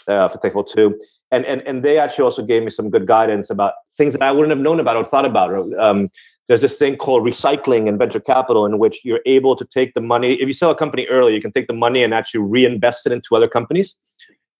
uh, 0.08 0.28
for 0.28 0.38
thankful 0.38 0.64
to. 0.64 0.98
And, 1.32 1.46
and, 1.46 1.62
and 1.62 1.82
they 1.82 1.98
actually 1.98 2.24
also 2.24 2.42
gave 2.42 2.62
me 2.62 2.70
some 2.70 2.90
good 2.90 3.06
guidance 3.06 3.48
about 3.48 3.72
things 3.96 4.12
that 4.12 4.22
I 4.22 4.30
wouldn't 4.30 4.50
have 4.50 4.60
known 4.60 4.78
about 4.78 4.96
or 4.96 5.04
thought 5.04 5.24
about. 5.24 5.50
Um, 5.78 6.10
there's 6.46 6.60
this 6.60 6.76
thing 6.76 6.96
called 6.96 7.22
recycling 7.22 7.86
in 7.86 7.96
venture 7.96 8.20
capital 8.20 8.66
in 8.66 8.78
which 8.78 9.00
you're 9.04 9.22
able 9.24 9.56
to 9.56 9.64
take 9.64 9.94
the 9.94 10.00
money 10.00 10.34
if 10.34 10.46
you 10.46 10.52
sell 10.52 10.70
a 10.70 10.74
company 10.74 11.06
early 11.06 11.34
you 11.34 11.40
can 11.40 11.52
take 11.52 11.66
the 11.66 11.72
money 11.72 12.02
and 12.02 12.12
actually 12.12 12.40
reinvest 12.40 13.06
it 13.06 13.12
into 13.12 13.34
other 13.34 13.48
companies. 13.48 13.94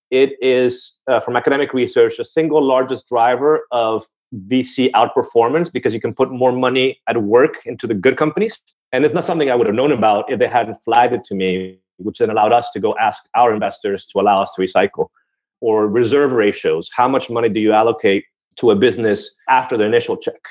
It 0.09 0.31
is 0.41 0.97
uh, 1.07 1.19
from 1.19 1.35
academic 1.35 1.73
research 1.73 2.17
the 2.17 2.25
single 2.25 2.63
largest 2.63 3.07
driver 3.07 3.67
of 3.71 4.05
vc 4.47 4.89
outperformance 4.91 5.71
because 5.71 5.93
you 5.93 6.01
can 6.01 6.13
put 6.13 6.31
more 6.31 6.51
money 6.51 6.99
at 7.07 7.21
work 7.21 7.57
into 7.65 7.85
the 7.85 7.93
good 7.93 8.17
companies. 8.17 8.59
And 8.91 9.05
it's 9.05 9.13
not 9.13 9.25
something 9.25 9.51
i 9.51 9.55
would 9.55 9.67
have 9.67 9.75
known 9.75 9.91
about 9.91 10.31
if 10.31 10.39
they 10.39 10.47
hadn't 10.47 10.77
flagged 10.85 11.13
it 11.13 11.23
to 11.25 11.35
me 11.35 11.77
which 11.97 12.17
then 12.17 12.31
allowed 12.31 12.53
us 12.53 12.71
to 12.71 12.79
go 12.79 12.95
ask 12.99 13.21
our 13.35 13.53
investors 13.53 14.05
to 14.05 14.19
allow 14.19 14.41
us 14.41 14.51
to 14.55 14.61
recycle 14.61 15.09
or 15.67 15.87
reserve 15.87 16.31
ratios 16.33 16.89
how 16.93 17.07
much 17.07 17.29
money 17.29 17.49
do 17.49 17.59
you 17.59 17.71
allocate 17.71 18.25
to 18.57 18.71
a 18.71 18.75
business 18.75 19.29
after 19.49 19.77
the 19.77 19.83
initial 19.83 20.17
check? 20.17 20.41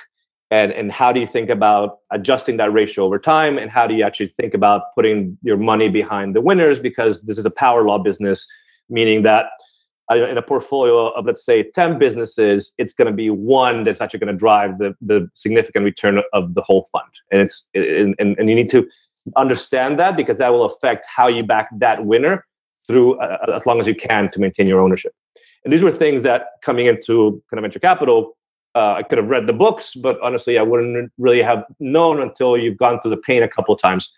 And 0.51 0.72
and 0.72 0.92
how 0.92 1.12
do 1.12 1.20
you 1.20 1.27
think 1.27 1.48
about 1.48 1.98
adjusting 2.11 2.59
that 2.59 2.72
ratio 2.72 3.05
over 3.05 3.18
time? 3.18 3.59
And 3.59 3.70
how 3.70 3.87
do 3.87 3.94
you 3.94 4.05
actually 4.05 4.29
think 4.29 4.55
about 4.55 4.94
putting 4.94 5.38
your 5.42 5.57
money 5.57 5.88
behind 5.88 6.35
the 6.35 6.40
winners? 6.40 6.79
Because 6.79 7.22
this 7.22 7.38
is 7.38 7.46
a 7.46 7.51
power 7.51 7.85
law 7.85 7.98
business 7.98 8.46
meaning 8.90 9.22
that 9.22 9.46
uh, 10.11 10.16
in 10.16 10.37
a 10.37 10.42
portfolio 10.42 11.09
of 11.11 11.25
let's 11.25 11.44
say 11.44 11.70
10 11.70 11.98
businesses 11.98 12.72
it's 12.77 12.92
going 12.92 13.07
to 13.07 13.14
be 13.14 13.31
one 13.31 13.85
that's 13.85 14.01
actually 14.01 14.18
going 14.18 14.35
to 14.35 14.38
drive 14.38 14.77
the, 14.79 14.94
the 15.01 15.31
significant 15.35 15.85
return 15.85 16.20
of 16.35 16.55
the 16.55 16.61
whole 16.61 16.87
fund. 16.92 17.12
And 17.31 17.40
it's 17.40 17.64
and, 17.75 18.14
and 18.18 18.51
you 18.51 18.55
need 18.55 18.70
to 18.70 18.87
understand 19.37 19.98
that 20.01 20.16
because 20.16 20.37
that 20.38 20.53
will 20.53 20.64
affect 20.64 21.07
how 21.07 21.29
you 21.29 21.44
back 21.46 21.68
that 21.79 22.05
winner 22.05 22.44
through 22.87 23.18
uh, 23.21 23.55
as 23.55 23.66
long 23.66 23.81
as 23.81 23.87
you 23.87 23.95
can 23.95 24.31
to 24.31 24.40
maintain 24.40 24.66
your 24.66 24.81
ownership 24.81 25.14
and 25.64 25.73
these 25.73 25.83
were 25.83 25.90
things 25.90 26.23
that 26.23 26.47
coming 26.62 26.87
into 26.87 27.42
kind 27.51 27.59
of 27.59 27.62
venture 27.62 27.79
capital 27.79 28.37
uh, 28.75 28.95
I 28.95 29.03
could 29.03 29.18
have 29.18 29.29
read 29.29 29.47
the 29.47 29.53
books, 29.53 29.95
but 29.95 30.18
honestly, 30.23 30.59
I 30.59 30.62
wouldn't 30.62 31.12
really 31.18 31.42
have 31.42 31.64
known 31.79 32.21
until 32.21 32.57
you've 32.57 32.79
gone 32.79 33.01
through 33.01 33.11
the 33.11 33.18
pain 33.18 33.42
a 33.42 33.49
couple 33.49 33.75
of 33.75 33.81
times. 33.81 34.11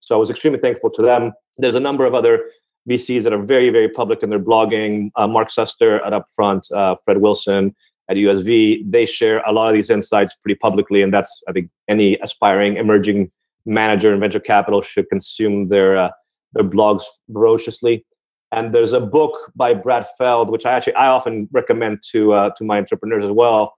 So 0.00 0.16
I 0.16 0.18
was 0.18 0.30
extremely 0.30 0.58
thankful 0.58 0.90
to 0.90 1.02
them. 1.02 1.32
There's 1.58 1.74
a 1.74 1.80
number 1.80 2.04
of 2.06 2.14
other 2.14 2.50
VCs 2.88 3.22
that 3.22 3.32
are 3.32 3.42
very, 3.42 3.70
very 3.70 3.88
public 3.88 4.22
in 4.22 4.30
their 4.30 4.40
blogging. 4.40 5.10
Uh, 5.14 5.28
Mark 5.28 5.48
Suster 5.48 6.04
at 6.04 6.12
Upfront, 6.12 6.70
uh, 6.72 6.96
Fred 7.04 7.18
Wilson 7.18 7.74
at 8.08 8.16
USV, 8.16 8.90
they 8.90 9.06
share 9.06 9.40
a 9.46 9.52
lot 9.52 9.68
of 9.68 9.74
these 9.74 9.90
insights 9.90 10.34
pretty 10.34 10.56
publicly, 10.56 11.02
and 11.02 11.14
that's 11.14 11.42
I 11.48 11.52
think 11.52 11.70
any 11.86 12.18
aspiring 12.22 12.76
emerging 12.76 13.30
manager 13.66 14.12
in 14.12 14.18
venture 14.18 14.40
capital 14.40 14.82
should 14.82 15.08
consume 15.08 15.68
their 15.68 15.96
uh, 15.96 16.10
their 16.52 16.64
blogs 16.64 17.02
ferociously. 17.32 18.04
And 18.52 18.74
there's 18.74 18.92
a 18.92 19.00
book 19.00 19.52
by 19.54 19.74
Brad 19.74 20.06
Feld, 20.18 20.50
which 20.50 20.66
I 20.66 20.72
actually 20.72 20.94
I 20.94 21.06
often 21.06 21.48
recommend 21.52 22.02
to 22.12 22.32
uh, 22.32 22.50
to 22.56 22.64
my 22.64 22.78
entrepreneurs 22.78 23.24
as 23.24 23.30
well, 23.30 23.74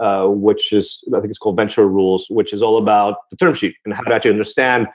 uh, 0.00 0.26
which 0.26 0.72
is 0.72 1.04
I 1.14 1.20
think 1.20 1.30
it's 1.30 1.38
called 1.38 1.56
Venture 1.56 1.86
Rules, 1.86 2.26
which 2.28 2.52
is 2.52 2.60
all 2.60 2.78
about 2.78 3.18
the 3.30 3.36
term 3.36 3.54
sheet 3.54 3.76
and 3.84 3.94
how 3.94 4.02
to 4.02 4.14
actually 4.14 4.32
understand 4.32 4.88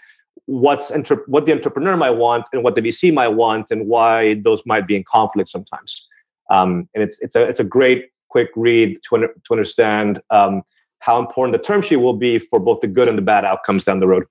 what's 0.45 0.91
entre- 0.91 1.23
what 1.27 1.45
the 1.45 1.53
entrepreneur 1.53 1.95
might 1.95 2.11
want 2.11 2.45
and 2.51 2.63
what 2.63 2.75
the 2.75 2.81
VC 2.81 3.13
might 3.13 3.29
want 3.29 3.71
and 3.71 3.87
why 3.87 4.33
those 4.43 4.61
might 4.65 4.87
be 4.87 4.95
in 4.95 5.03
conflict 5.05 5.49
sometimes. 5.49 6.05
Um, 6.49 6.89
and 6.93 7.03
it's 7.03 7.19
it's 7.21 7.35
a 7.35 7.43
it's 7.43 7.61
a 7.61 7.63
great 7.63 8.09
quick 8.29 8.49
read 8.57 8.99
to 9.09 9.27
to 9.27 9.51
understand 9.51 10.21
um, 10.31 10.63
how 10.99 11.19
important 11.19 11.53
the 11.53 11.63
term 11.63 11.81
sheet 11.81 11.97
will 11.97 12.17
be 12.17 12.39
for 12.39 12.59
both 12.59 12.81
the 12.81 12.87
good 12.87 13.07
and 13.07 13.17
the 13.17 13.21
bad 13.21 13.45
outcomes 13.45 13.83
down 13.85 13.99
the 13.99 14.07
road. 14.07 14.25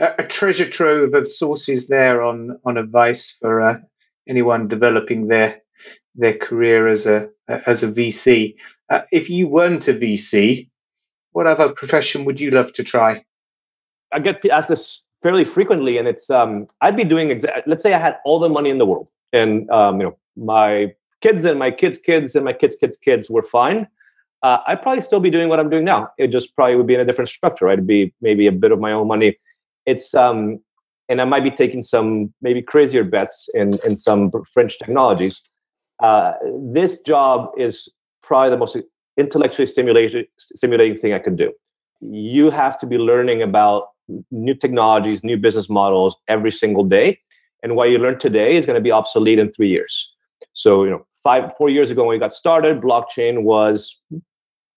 A, 0.00 0.22
treasure 0.24 0.68
trove 0.68 1.14
of 1.14 1.30
sources 1.30 1.88
there 1.88 2.22
on 2.22 2.60
on 2.64 2.76
advice 2.76 3.36
for 3.40 3.60
uh, 3.60 3.78
anyone 4.28 4.68
developing 4.68 5.28
their 5.28 5.62
their 6.14 6.34
career 6.34 6.88
as 6.88 7.06
a 7.06 7.30
as 7.48 7.82
a 7.82 7.92
VC. 7.92 8.54
Uh, 8.90 9.02
if 9.10 9.28
you 9.28 9.48
weren't 9.48 9.88
a 9.88 9.94
VC, 9.94 10.68
what 11.32 11.46
other 11.46 11.72
profession 11.72 12.24
would 12.24 12.40
you 12.40 12.50
love 12.50 12.72
to 12.74 12.84
try? 12.84 13.24
I 14.12 14.20
get 14.20 14.44
asked 14.50 14.68
this 14.68 15.02
fairly 15.22 15.44
frequently, 15.44 15.98
and 15.98 16.08
it's 16.08 16.30
um, 16.30 16.66
I'd 16.80 16.96
be 16.96 17.04
doing. 17.04 17.28
Exa- 17.28 17.62
let's 17.66 17.82
say 17.82 17.92
I 17.92 17.98
had 17.98 18.16
all 18.24 18.38
the 18.38 18.48
money 18.48 18.70
in 18.70 18.78
the 18.78 18.86
world, 18.86 19.08
and 19.32 19.68
um, 19.70 20.00
you 20.00 20.06
know 20.06 20.18
my 20.36 20.94
kids 21.20 21.44
and 21.44 21.58
my 21.58 21.70
kids' 21.70 21.98
kids 21.98 22.34
and 22.34 22.44
my 22.44 22.52
kids' 22.52 22.76
kids' 22.76 22.96
kids 22.96 23.28
were 23.28 23.42
fine. 23.42 23.88
Uh, 24.42 24.58
I'd 24.68 24.82
probably 24.82 25.02
still 25.02 25.20
be 25.20 25.30
doing 25.30 25.48
what 25.48 25.58
I'm 25.58 25.68
doing 25.68 25.84
now. 25.84 26.10
It 26.16 26.28
just 26.28 26.54
probably 26.54 26.76
would 26.76 26.86
be 26.86 26.94
in 26.94 27.00
a 27.00 27.04
different 27.04 27.28
structure. 27.28 27.66
Right? 27.66 27.74
It'd 27.74 27.86
be 27.86 28.14
maybe 28.20 28.46
a 28.46 28.52
bit 28.52 28.72
of 28.72 28.78
my 28.78 28.92
own 28.92 29.08
money. 29.08 29.36
It's 29.92 30.14
um, 30.14 30.60
and 31.08 31.20
I 31.20 31.24
might 31.24 31.44
be 31.50 31.50
taking 31.50 31.82
some 31.82 32.32
maybe 32.42 32.60
crazier 32.72 33.04
bets 33.14 33.48
in 33.54 33.68
in 33.86 33.96
some 33.96 34.30
fringe 34.52 34.76
technologies. 34.78 35.42
Uh, 36.08 36.32
this 36.72 37.00
job 37.12 37.50
is 37.66 37.88
probably 38.22 38.50
the 38.50 38.60
most 38.64 38.76
intellectually 39.16 39.66
stimulating, 39.66 40.24
stimulating 40.38 40.98
thing 40.98 41.12
I 41.12 41.18
could 41.18 41.36
do. 41.36 41.52
You 42.00 42.50
have 42.50 42.78
to 42.80 42.86
be 42.86 42.98
learning 42.98 43.42
about 43.42 43.88
new 44.30 44.54
technologies, 44.54 45.24
new 45.24 45.36
business 45.36 45.68
models 45.68 46.16
every 46.28 46.52
single 46.52 46.84
day. 46.84 47.18
And 47.62 47.74
what 47.74 47.90
you 47.90 47.98
learn 47.98 48.18
today 48.18 48.56
is 48.56 48.64
going 48.66 48.76
to 48.76 48.86
be 48.88 48.92
obsolete 48.92 49.38
in 49.38 49.52
three 49.52 49.68
years. 49.68 49.94
So, 50.52 50.84
you 50.84 50.90
know, 50.90 51.06
five, 51.22 51.50
four 51.58 51.68
years 51.68 51.90
ago 51.90 52.04
when 52.04 52.14
we 52.16 52.18
got 52.18 52.32
started, 52.32 52.80
blockchain 52.80 53.42
was 53.42 53.96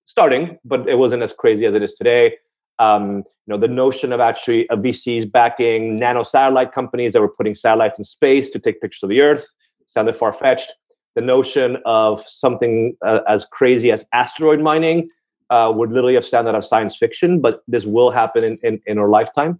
starting, 0.06 0.58
but 0.66 0.90
it 0.90 0.98
wasn't 0.98 1.22
as 1.22 1.34
crazy 1.34 1.66
as 1.66 1.76
it 1.76 1.84
is 1.84 1.94
today. 1.94 2.38
Um, 2.82 3.24
you 3.46 3.54
know, 3.54 3.58
the 3.58 3.68
notion 3.68 4.12
of 4.12 4.20
actually 4.20 4.68
a 4.70 4.78
VCs 4.78 5.32
backing 5.32 5.98
nano 5.98 6.24
satellite 6.24 6.72
companies 6.74 7.14
that 7.14 7.22
were 7.22 7.36
putting 7.40 7.56
satellites 7.56 7.98
in 8.00 8.06
space 8.06 8.50
to 8.52 8.60
take 8.60 8.82
pictures 8.82 9.04
of 9.04 9.10
the 9.10 9.22
Earth 9.22 9.46
sounded 9.88 10.16
far 10.16 10.34
fetched 10.34 10.72
the 11.16 11.22
notion 11.22 11.78
of 11.86 12.26
something 12.26 12.96
uh, 13.06 13.20
as 13.28 13.46
crazy 13.46 13.92
as 13.92 14.06
asteroid 14.14 14.62
mining 14.62 15.10
uh, 15.50 15.72
would 15.76 15.92
literally 15.92 16.16
have 16.16 16.26
sounded 16.26 16.56
of 16.56 16.66
science 16.66 16.96
fiction, 16.96 17.42
but 17.42 17.62
this 17.68 17.86
will 17.86 18.10
happen 18.10 18.44
in, 18.44 18.58
in, 18.64 18.82
in 18.86 18.98
our 18.98 19.10
lifetime. 19.10 19.60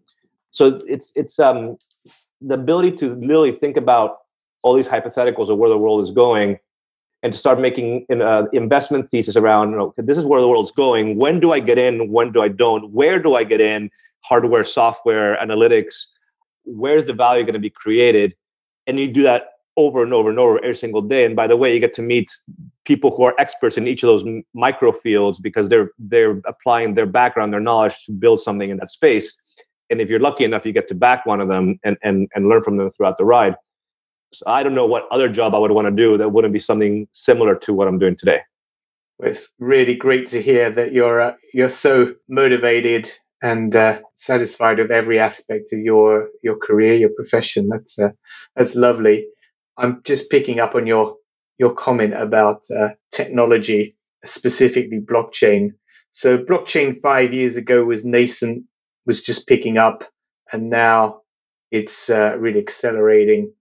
So 0.52 0.80
it's 0.88 1.12
it's 1.16 1.40
um, 1.40 1.78
the 2.40 2.56
ability 2.56 2.92
to 2.98 3.16
literally 3.16 3.52
think 3.52 3.78
about 3.78 4.18
all 4.64 4.74
these 4.74 4.88
hypotheticals 4.88 5.50
of 5.50 5.58
where 5.58 5.70
the 5.70 5.78
world 5.78 6.02
is 6.02 6.12
going, 6.12 6.60
and 7.24 7.34
to 7.34 7.40
start 7.40 7.60
making 7.60 8.06
an 8.10 8.22
uh, 8.22 8.46
investment 8.54 9.10
thesis 9.12 9.36
around, 9.36 9.72
you 9.72 9.78
know, 9.78 9.94
this 9.98 10.18
is 10.18 10.26
where 10.26 10.42
the 10.42 10.48
world's 10.48 10.72
going. 10.72 11.18
When 11.18 11.40
do 11.40 11.52
I 11.52 11.60
get 11.60 11.78
in? 11.78 12.12
When 12.12 12.32
do 12.32 12.42
I 12.42 12.48
don't? 12.48 12.92
Where 12.92 13.20
do 13.22 13.36
I 13.36 13.44
get 13.44 13.62
in? 13.62 13.92
Hardware, 14.22 14.64
software, 14.64 15.38
analytics. 15.38 15.94
Where's 16.64 17.06
the 17.06 17.14
value 17.14 17.44
going 17.44 17.54
to 17.54 17.60
be 17.60 17.70
created? 17.70 18.36
And 18.88 19.00
you 19.00 19.12
do 19.12 19.24
that 19.24 19.50
over 19.78 20.04
and 20.04 20.14
over 20.14 20.30
and 20.30 20.40
over 20.40 20.58
every 20.60 20.76
single 20.76 21.02
day. 21.02 21.26
And 21.26 21.36
by 21.36 21.48
the 21.48 21.56
way, 21.56 21.74
you 21.74 21.80
get 21.80 21.94
to 21.94 22.02
meet 22.02 22.30
people 22.86 23.16
who 23.16 23.24
are 23.24 23.36
experts 23.40 23.78
in 23.78 23.88
each 23.88 24.04
of 24.04 24.08
those 24.08 24.42
micro 24.54 24.92
fields 24.92 25.40
because 25.40 25.70
they're 25.70 25.92
they're 26.00 26.42
applying 26.46 26.96
their 26.96 27.06
background, 27.06 27.54
their 27.54 27.60
knowledge 27.60 27.96
to 28.06 28.12
build 28.12 28.42
something 28.42 28.70
in 28.70 28.78
that 28.78 28.90
space. 28.90 29.34
And 29.90 30.02
if 30.02 30.10
you're 30.10 30.20
lucky 30.20 30.44
enough, 30.44 30.66
you 30.66 30.72
get 30.72 30.88
to 30.88 30.96
back 30.96 31.26
one 31.26 31.40
of 31.40 31.48
them 31.48 31.80
and 31.84 31.98
and 32.04 32.28
and 32.36 32.50
learn 32.50 32.64
from 32.64 32.78
them 32.78 32.92
throughout 32.92 33.18
the 33.18 33.26
ride. 33.26 33.56
So 34.34 34.46
I 34.48 34.64
don't 34.64 34.76
know 34.76 34.86
what 34.86 35.08
other 35.12 35.30
job 35.30 35.54
I 35.56 35.58
would 35.60 35.72
want 35.72 35.88
to 35.88 35.92
do 35.92 36.18
that 36.18 36.30
wouldn't 36.30 36.54
be 36.54 36.60
something 36.60 37.08
similar 37.12 37.56
to 37.60 37.74
what 37.74 37.88
I'm 37.88 38.00
doing 38.00 38.16
today. 38.16 38.40
It's 39.20 39.50
really 39.60 39.96
great 39.96 40.30
to 40.30 40.42
hear 40.42 40.72
that 40.72 40.94
you're 40.94 41.22
uh, 41.22 41.34
you're 41.54 41.70
so 41.70 42.16
motivated 42.28 43.12
and 43.42 43.76
uh, 43.76 44.02
satisfied 44.16 44.80
with 44.80 44.92
every 44.92 45.20
aspect 45.20 45.74
of 45.74 45.80
your 45.80 46.30
your 46.44 46.58
career, 46.58 46.96
your 46.96 47.12
profession. 47.16 47.68
That's 47.70 48.00
uh, 48.00 48.10
that's 48.56 48.76
lovely. 48.76 49.28
I'm 49.78 50.02
just 50.04 50.32
picking 50.32 50.60
up 50.60 50.76
on 50.76 50.88
your 50.88 51.18
your 51.60 51.76
comment 51.76 52.14
about 52.16 52.64
uh, 52.76 52.90
technology, 53.12 53.96
specifically 54.26 55.00
blockchain. 55.00 55.74
So 56.14 56.38
blockchain 56.40 57.02
five 57.02 57.34
years 57.34 57.58
ago 57.58 57.84
was 57.84 58.04
nascent, 58.04 58.66
was 59.06 59.22
just 59.22 59.48
picking 59.48 59.78
up, 59.78 60.04
and 60.52 60.70
now 60.70 61.22
it's 61.70 62.10
uh, 62.10 62.36
really 62.40 62.60
accelerating. 62.60 63.54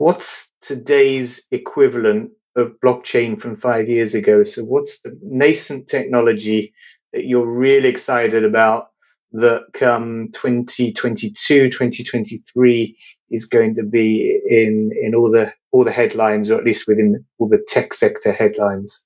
What's 0.00 0.50
today's 0.62 1.46
equivalent 1.50 2.30
of 2.56 2.72
blockchain 2.82 3.38
from 3.38 3.58
five 3.58 3.90
years 3.90 4.14
ago? 4.14 4.44
So 4.44 4.62
what's 4.64 5.02
the 5.02 5.14
nascent 5.22 5.88
technology 5.88 6.72
that 7.12 7.26
you're 7.26 7.46
really 7.46 7.90
excited 7.90 8.42
about 8.42 8.92
that 9.32 9.64
come 9.74 10.30
2022, 10.32 11.68
2023 11.68 12.96
is 13.30 13.44
going 13.44 13.74
to 13.74 13.82
be 13.82 14.40
in, 14.48 14.90
in 15.02 15.14
all 15.14 15.30
the, 15.30 15.52
all 15.70 15.84
the 15.84 15.92
headlines, 15.92 16.50
or 16.50 16.56
at 16.56 16.64
least 16.64 16.88
within 16.88 17.22
all 17.36 17.50
the 17.50 17.62
tech 17.68 17.92
sector 17.92 18.32
headlines? 18.32 19.04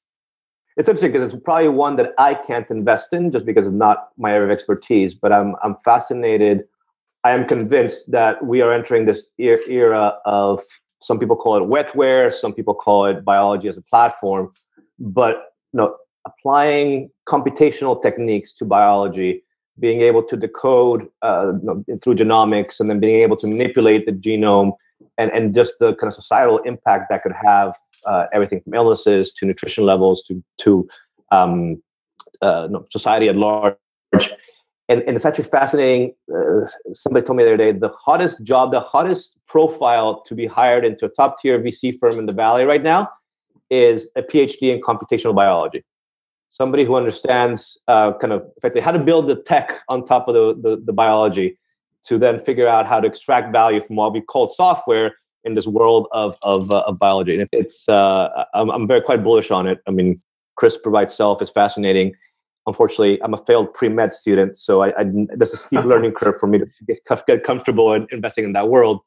It's 0.76 0.88
interesting 0.88 1.10
because 1.10 1.34
it's 1.34 1.42
probably 1.42 1.70
one 1.70 1.96
that 1.96 2.12
I 2.18 2.34
can't 2.34 2.70
invest 2.70 3.08
in 3.12 3.32
just 3.32 3.46
because 3.46 3.66
it's 3.66 3.74
not 3.74 4.10
my 4.16 4.30
area 4.30 4.44
of 4.44 4.52
expertise, 4.52 5.12
but 5.12 5.32
I'm, 5.32 5.56
I'm 5.60 5.74
fascinated. 5.84 6.62
I 7.24 7.32
am 7.32 7.48
convinced 7.48 8.12
that 8.12 8.46
we 8.46 8.60
are 8.60 8.72
entering 8.72 9.06
this 9.06 9.26
era 9.38 10.18
of 10.24 10.62
some 11.04 11.18
people 11.18 11.36
call 11.36 11.56
it 11.56 11.62
wetware, 11.62 12.32
some 12.32 12.52
people 12.52 12.74
call 12.74 13.06
it 13.06 13.24
biology 13.24 13.68
as 13.68 13.76
a 13.76 13.82
platform, 13.82 14.52
but 14.98 15.52
you 15.72 15.78
know, 15.78 15.96
applying 16.26 17.10
computational 17.28 18.00
techniques 18.00 18.52
to 18.52 18.64
biology 18.64 19.44
being 19.78 20.00
able 20.00 20.22
to 20.22 20.36
decode 20.36 21.08
uh, 21.22 21.52
through 22.00 22.14
genomics 22.14 22.80
and 22.80 22.88
then 22.88 23.00
being 23.00 23.16
able 23.16 23.36
to 23.36 23.46
manipulate 23.46 24.06
the 24.06 24.12
genome 24.12 24.72
and, 25.18 25.30
and 25.32 25.54
just 25.54 25.72
the 25.80 25.94
kind 25.96 26.08
of 26.08 26.14
societal 26.14 26.58
impact 26.58 27.06
that 27.10 27.22
could 27.22 27.32
have 27.32 27.76
uh, 28.06 28.26
everything 28.32 28.60
from 28.60 28.74
illnesses 28.74 29.32
to 29.32 29.44
nutrition 29.44 29.84
levels 29.84 30.22
to, 30.22 30.42
to 30.58 30.88
um, 31.32 31.82
uh, 32.40 32.68
no, 32.70 32.86
society 32.90 33.28
at 33.28 33.36
large. 33.36 33.76
And, 34.88 35.02
and 35.02 35.16
it's 35.16 35.24
actually 35.24 35.44
fascinating. 35.44 36.14
Uh, 36.32 36.66
somebody 36.94 37.24
told 37.24 37.38
me 37.38 37.44
the 37.44 37.50
other 37.50 37.56
day 37.56 37.72
the 37.72 37.88
hottest 37.88 38.42
job, 38.42 38.70
the 38.70 38.80
hottest 38.80 39.38
profile 39.46 40.22
to 40.22 40.34
be 40.34 40.46
hired 40.46 40.84
into 40.84 41.06
a 41.06 41.08
top 41.08 41.40
tier 41.40 41.58
VC 41.58 41.98
firm 41.98 42.18
in 42.18 42.26
the 42.26 42.32
Valley 42.32 42.64
right 42.64 42.82
now 42.82 43.08
is 43.70 44.08
a 44.14 44.22
PhD 44.22 44.74
in 44.74 44.80
computational 44.80 45.34
biology 45.34 45.82
somebody 46.54 46.84
who 46.84 46.94
understands 46.94 47.78
uh, 47.88 48.12
kind 48.12 48.32
of 48.32 48.44
effectively 48.56 48.80
how 48.80 48.92
to 48.92 48.98
build 48.98 49.26
the 49.26 49.34
tech 49.34 49.80
on 49.88 50.06
top 50.06 50.28
of 50.28 50.34
the, 50.34 50.54
the, 50.62 50.80
the, 50.84 50.92
biology 50.92 51.58
to 52.04 52.16
then 52.16 52.38
figure 52.38 52.68
out 52.68 52.86
how 52.86 53.00
to 53.00 53.08
extract 53.08 53.50
value 53.50 53.80
from 53.80 53.96
what 53.96 54.12
we 54.12 54.20
call 54.20 54.48
software 54.48 55.16
in 55.42 55.54
this 55.54 55.66
world 55.66 56.06
of, 56.12 56.38
of, 56.42 56.70
uh, 56.70 56.84
of 56.86 56.96
biology. 56.98 57.38
And 57.38 57.48
it's, 57.50 57.88
uh, 57.88 58.44
I'm, 58.54 58.70
I'm 58.70 58.86
very 58.86 59.00
quite 59.00 59.24
bullish 59.24 59.50
on 59.50 59.66
it. 59.66 59.80
I 59.88 59.90
mean, 59.90 60.16
CRISPR 60.56 60.92
by 60.92 61.02
itself 61.02 61.42
is 61.42 61.50
fascinating. 61.50 62.14
Unfortunately, 62.66 63.22
I'm 63.22 63.34
a 63.34 63.38
failed 63.38 63.74
pre-med 63.74 64.12
student, 64.12 64.56
so 64.56 64.82
I, 64.82 64.88
I 64.98 65.04
there's 65.36 65.52
a 65.52 65.58
steep 65.58 65.84
learning 65.92 66.12
curve 66.12 66.38
for 66.38 66.46
me 66.46 66.58
to 66.58 66.66
get, 66.86 66.98
get 67.26 67.44
comfortable 67.44 67.92
in 67.92 68.06
investing 68.10 68.44
in 68.44 68.52
that 68.54 68.68
world. 68.68 69.00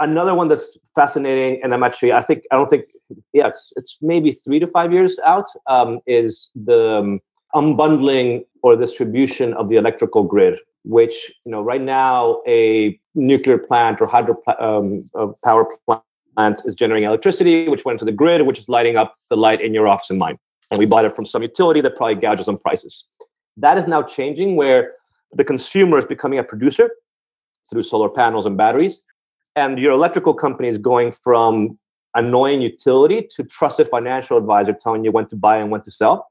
Another 0.00 0.34
one 0.34 0.48
that's 0.48 0.76
fascinating, 0.94 1.62
and 1.62 1.72
I'm 1.72 1.82
actually, 1.82 2.12
I 2.12 2.22
think, 2.22 2.42
I 2.50 2.56
don't 2.56 2.68
think 2.68 2.84
yeah, 3.32 3.48
it's 3.48 3.72
it's 3.76 3.98
maybe 4.00 4.32
three 4.32 4.58
to 4.58 4.66
five 4.66 4.92
years 4.92 5.18
out. 5.24 5.46
Um, 5.66 6.00
is 6.06 6.50
the 6.54 6.96
um, 6.98 7.20
unbundling 7.54 8.44
or 8.62 8.76
distribution 8.76 9.54
of 9.54 9.68
the 9.68 9.76
electrical 9.76 10.22
grid, 10.22 10.58
which 10.84 11.14
you 11.44 11.52
know 11.52 11.62
right 11.62 11.80
now 11.80 12.42
a 12.46 12.98
nuclear 13.14 13.58
plant 13.58 14.00
or 14.00 14.06
hydro 14.06 14.36
um, 14.58 15.08
power 15.42 15.66
plant 15.86 16.60
is 16.64 16.74
generating 16.74 17.06
electricity, 17.06 17.68
which 17.68 17.84
went 17.84 17.98
to 17.98 18.04
the 18.04 18.12
grid, 18.12 18.42
which 18.42 18.58
is 18.58 18.68
lighting 18.68 18.96
up 18.96 19.16
the 19.30 19.36
light 19.36 19.60
in 19.60 19.74
your 19.74 19.88
office 19.88 20.10
and 20.10 20.18
mine. 20.18 20.38
And 20.70 20.78
we 20.78 20.86
bought 20.86 21.04
it 21.04 21.14
from 21.14 21.26
some 21.26 21.42
utility 21.42 21.80
that 21.82 21.96
probably 21.96 22.16
gouges 22.16 22.48
on 22.48 22.58
prices. 22.58 23.04
That 23.56 23.78
is 23.78 23.86
now 23.86 24.02
changing 24.02 24.56
where 24.56 24.92
the 25.32 25.44
consumer 25.44 25.98
is 25.98 26.04
becoming 26.04 26.38
a 26.38 26.44
producer 26.44 26.90
through 27.70 27.82
solar 27.82 28.08
panels 28.08 28.46
and 28.46 28.56
batteries. 28.56 29.02
And 29.56 29.78
your 29.78 29.92
electrical 29.92 30.34
company 30.34 30.68
is 30.68 30.78
going 30.78 31.12
from 31.12 31.78
annoying 32.14 32.60
utility 32.60 33.28
to 33.36 33.44
trusted 33.44 33.88
financial 33.88 34.36
advisor 34.36 34.72
telling 34.72 35.04
you 35.04 35.12
when 35.12 35.26
to 35.26 35.36
buy 35.36 35.58
and 35.58 35.70
when 35.70 35.82
to 35.82 35.90
sell. 35.90 36.30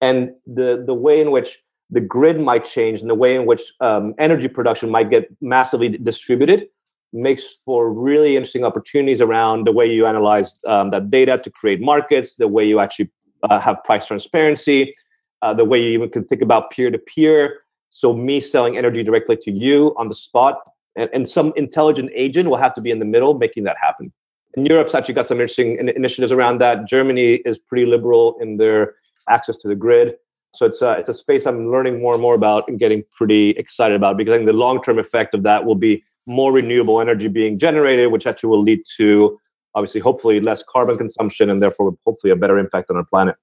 And 0.00 0.30
the, 0.46 0.82
the 0.84 0.94
way 0.94 1.20
in 1.20 1.30
which 1.30 1.58
the 1.90 2.00
grid 2.00 2.40
might 2.40 2.64
change 2.64 3.00
and 3.00 3.08
the 3.08 3.14
way 3.14 3.36
in 3.36 3.46
which 3.46 3.62
um, 3.80 4.14
energy 4.18 4.48
production 4.48 4.90
might 4.90 5.10
get 5.10 5.28
massively 5.40 5.88
distributed 5.88 6.68
makes 7.12 7.44
for 7.64 7.92
really 7.92 8.36
interesting 8.36 8.64
opportunities 8.64 9.20
around 9.20 9.66
the 9.66 9.72
way 9.72 9.86
you 9.86 10.04
analyze 10.04 10.58
um, 10.66 10.90
that 10.90 11.10
data 11.10 11.38
to 11.38 11.50
create 11.50 11.80
markets, 11.80 12.34
the 12.34 12.48
way 12.48 12.66
you 12.66 12.80
actually 12.80 13.08
uh, 13.50 13.60
have 13.60 13.82
price 13.84 14.06
transparency, 14.06 14.94
uh, 15.42 15.54
the 15.54 15.64
way 15.64 15.82
you 15.82 15.90
even 15.90 16.10
can 16.10 16.24
think 16.24 16.42
about 16.42 16.70
peer 16.70 16.90
to 16.90 16.98
peer. 16.98 17.60
So, 17.90 18.12
me 18.12 18.40
selling 18.40 18.76
energy 18.76 19.02
directly 19.02 19.36
to 19.42 19.52
you 19.52 19.94
on 19.96 20.08
the 20.08 20.14
spot, 20.14 20.60
and, 20.96 21.08
and 21.12 21.28
some 21.28 21.52
intelligent 21.56 22.10
agent 22.14 22.48
will 22.48 22.56
have 22.56 22.74
to 22.74 22.80
be 22.80 22.90
in 22.90 22.98
the 22.98 23.04
middle 23.04 23.34
making 23.34 23.64
that 23.64 23.76
happen. 23.80 24.12
And 24.56 24.66
Europe's 24.66 24.94
actually 24.94 25.14
got 25.14 25.26
some 25.26 25.38
interesting 25.38 25.88
initiatives 25.94 26.32
around 26.32 26.60
that. 26.60 26.86
Germany 26.86 27.34
is 27.44 27.58
pretty 27.58 27.86
liberal 27.86 28.36
in 28.40 28.56
their 28.56 28.94
access 29.28 29.56
to 29.58 29.68
the 29.68 29.74
grid. 29.74 30.14
So 30.54 30.66
it's 30.66 30.82
a, 30.82 30.92
it's 30.92 31.08
a 31.08 31.14
space 31.14 31.46
I'm 31.46 31.70
learning 31.70 32.00
more 32.00 32.12
and 32.12 32.22
more 32.22 32.36
about 32.36 32.68
and 32.68 32.78
getting 32.78 33.02
pretty 33.12 33.50
excited 33.50 33.96
about 33.96 34.16
because 34.16 34.32
I 34.32 34.36
think 34.36 34.46
the 34.46 34.52
long 34.52 34.80
term 34.82 35.00
effect 35.00 35.34
of 35.34 35.42
that 35.42 35.64
will 35.64 35.74
be 35.74 36.04
more 36.26 36.52
renewable 36.52 37.00
energy 37.00 37.26
being 37.26 37.58
generated, 37.58 38.12
which 38.12 38.26
actually 38.26 38.50
will 38.50 38.62
lead 38.62 38.82
to 38.96 39.38
obviously, 39.74 40.00
hopefully, 40.00 40.40
less 40.40 40.62
carbon 40.62 40.98
consumption 40.98 41.50
and 41.50 41.60
therefore, 41.60 41.96
hopefully, 42.06 42.32
a 42.32 42.36
better 42.36 42.58
impact 42.58 42.90
on 42.90 42.96
our 42.96 43.04
planet. 43.04 43.36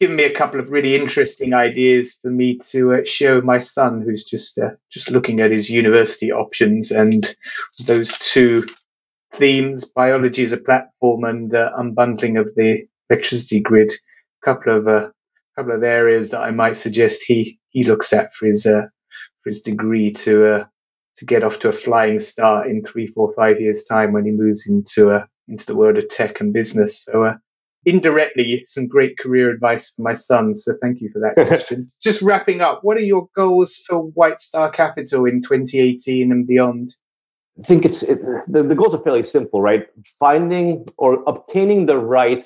Given 0.00 0.16
me 0.16 0.24
a 0.24 0.34
couple 0.34 0.60
of 0.60 0.70
really 0.70 0.96
interesting 0.96 1.54
ideas 1.54 2.18
for 2.20 2.30
me 2.30 2.58
to 2.70 2.94
uh, 2.94 3.04
show 3.04 3.40
my 3.40 3.60
son, 3.60 4.02
who's 4.02 4.24
just 4.24 4.58
uh, 4.58 4.70
just 4.90 5.10
looking 5.10 5.40
at 5.40 5.52
his 5.52 5.70
university 5.70 6.32
options, 6.32 6.90
and 6.90 7.24
those 7.86 8.16
two 8.18 8.66
themes, 9.34 9.84
biology 9.84 10.42
as 10.42 10.52
a 10.52 10.56
platform, 10.56 11.24
and 11.24 11.54
uh, 11.54 11.70
unbundling 11.78 12.40
of 12.40 12.54
the 12.56 12.86
electricity 13.08 13.60
grid. 13.60 13.92
A 13.92 14.44
couple 14.44 14.76
of 14.76 14.88
uh, 14.88 15.10
couple 15.56 15.72
of 15.72 15.84
areas 15.84 16.30
that 16.30 16.40
I 16.40 16.50
might 16.50 16.76
suggest 16.76 17.22
he 17.24 17.60
he 17.70 17.84
looks 17.84 18.12
at 18.12 18.34
for 18.34 18.46
his 18.46 18.66
uh, 18.66 18.86
for 19.42 19.50
his 19.50 19.62
degree 19.62 20.12
to 20.12 20.46
uh, 20.46 20.64
to 21.16 21.24
get 21.24 21.44
off 21.44 21.60
to 21.60 21.68
a 21.68 21.72
flying 21.72 22.20
start 22.20 22.66
in 22.66 22.84
three, 22.84 23.06
four, 23.06 23.32
five 23.34 23.60
years 23.60 23.84
time 23.84 24.12
when 24.12 24.24
he 24.24 24.32
moves 24.32 24.68
into 24.68 25.12
uh, 25.12 25.24
into 25.48 25.66
the 25.66 25.76
world 25.76 25.98
of 25.98 26.08
tech 26.08 26.40
and 26.40 26.52
business. 26.52 27.04
So 27.04 27.24
uh, 27.24 27.34
indirectly, 27.84 28.64
some 28.66 28.86
great 28.86 29.18
career 29.18 29.50
advice 29.50 29.92
for 29.92 30.02
my 30.02 30.14
son. 30.14 30.56
So 30.56 30.74
thank 30.80 31.00
you 31.00 31.10
for 31.12 31.20
that 31.20 31.34
question. 31.48 31.90
Just 32.02 32.22
wrapping 32.22 32.60
up, 32.60 32.80
what 32.82 32.96
are 32.96 33.00
your 33.00 33.28
goals 33.36 33.76
for 33.86 33.98
White 33.98 34.40
Star 34.40 34.70
Capital 34.70 35.26
in 35.26 35.42
2018 35.42 36.32
and 36.32 36.46
beyond? 36.46 36.94
I 37.58 37.62
think 37.62 37.84
it's 37.84 38.02
it, 38.02 38.18
the, 38.48 38.62
the 38.64 38.74
goals 38.74 38.94
are 38.94 39.02
fairly 39.02 39.22
simple, 39.22 39.62
right? 39.62 39.86
Finding 40.18 40.86
or 40.96 41.22
obtaining 41.26 41.86
the 41.86 41.98
right 41.98 42.44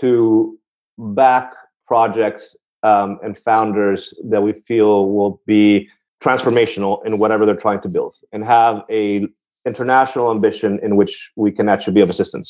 to 0.00 0.58
back 0.96 1.52
projects 1.86 2.56
um, 2.82 3.18
and 3.22 3.36
founders 3.36 4.14
that 4.24 4.42
we 4.42 4.52
feel 4.66 5.10
will 5.10 5.42
be 5.46 5.88
transformational 6.24 7.04
in 7.06 7.18
whatever 7.18 7.44
they're 7.46 7.64
trying 7.66 7.80
to 7.86 7.88
build, 7.88 8.14
and 8.32 8.44
have 8.44 8.82
a 8.90 9.26
international 9.66 10.30
ambition 10.30 10.78
in 10.82 10.96
which 10.96 11.14
we 11.36 11.50
can 11.50 11.68
actually 11.68 11.94
be 11.98 12.00
of 12.00 12.10
assistance. 12.10 12.48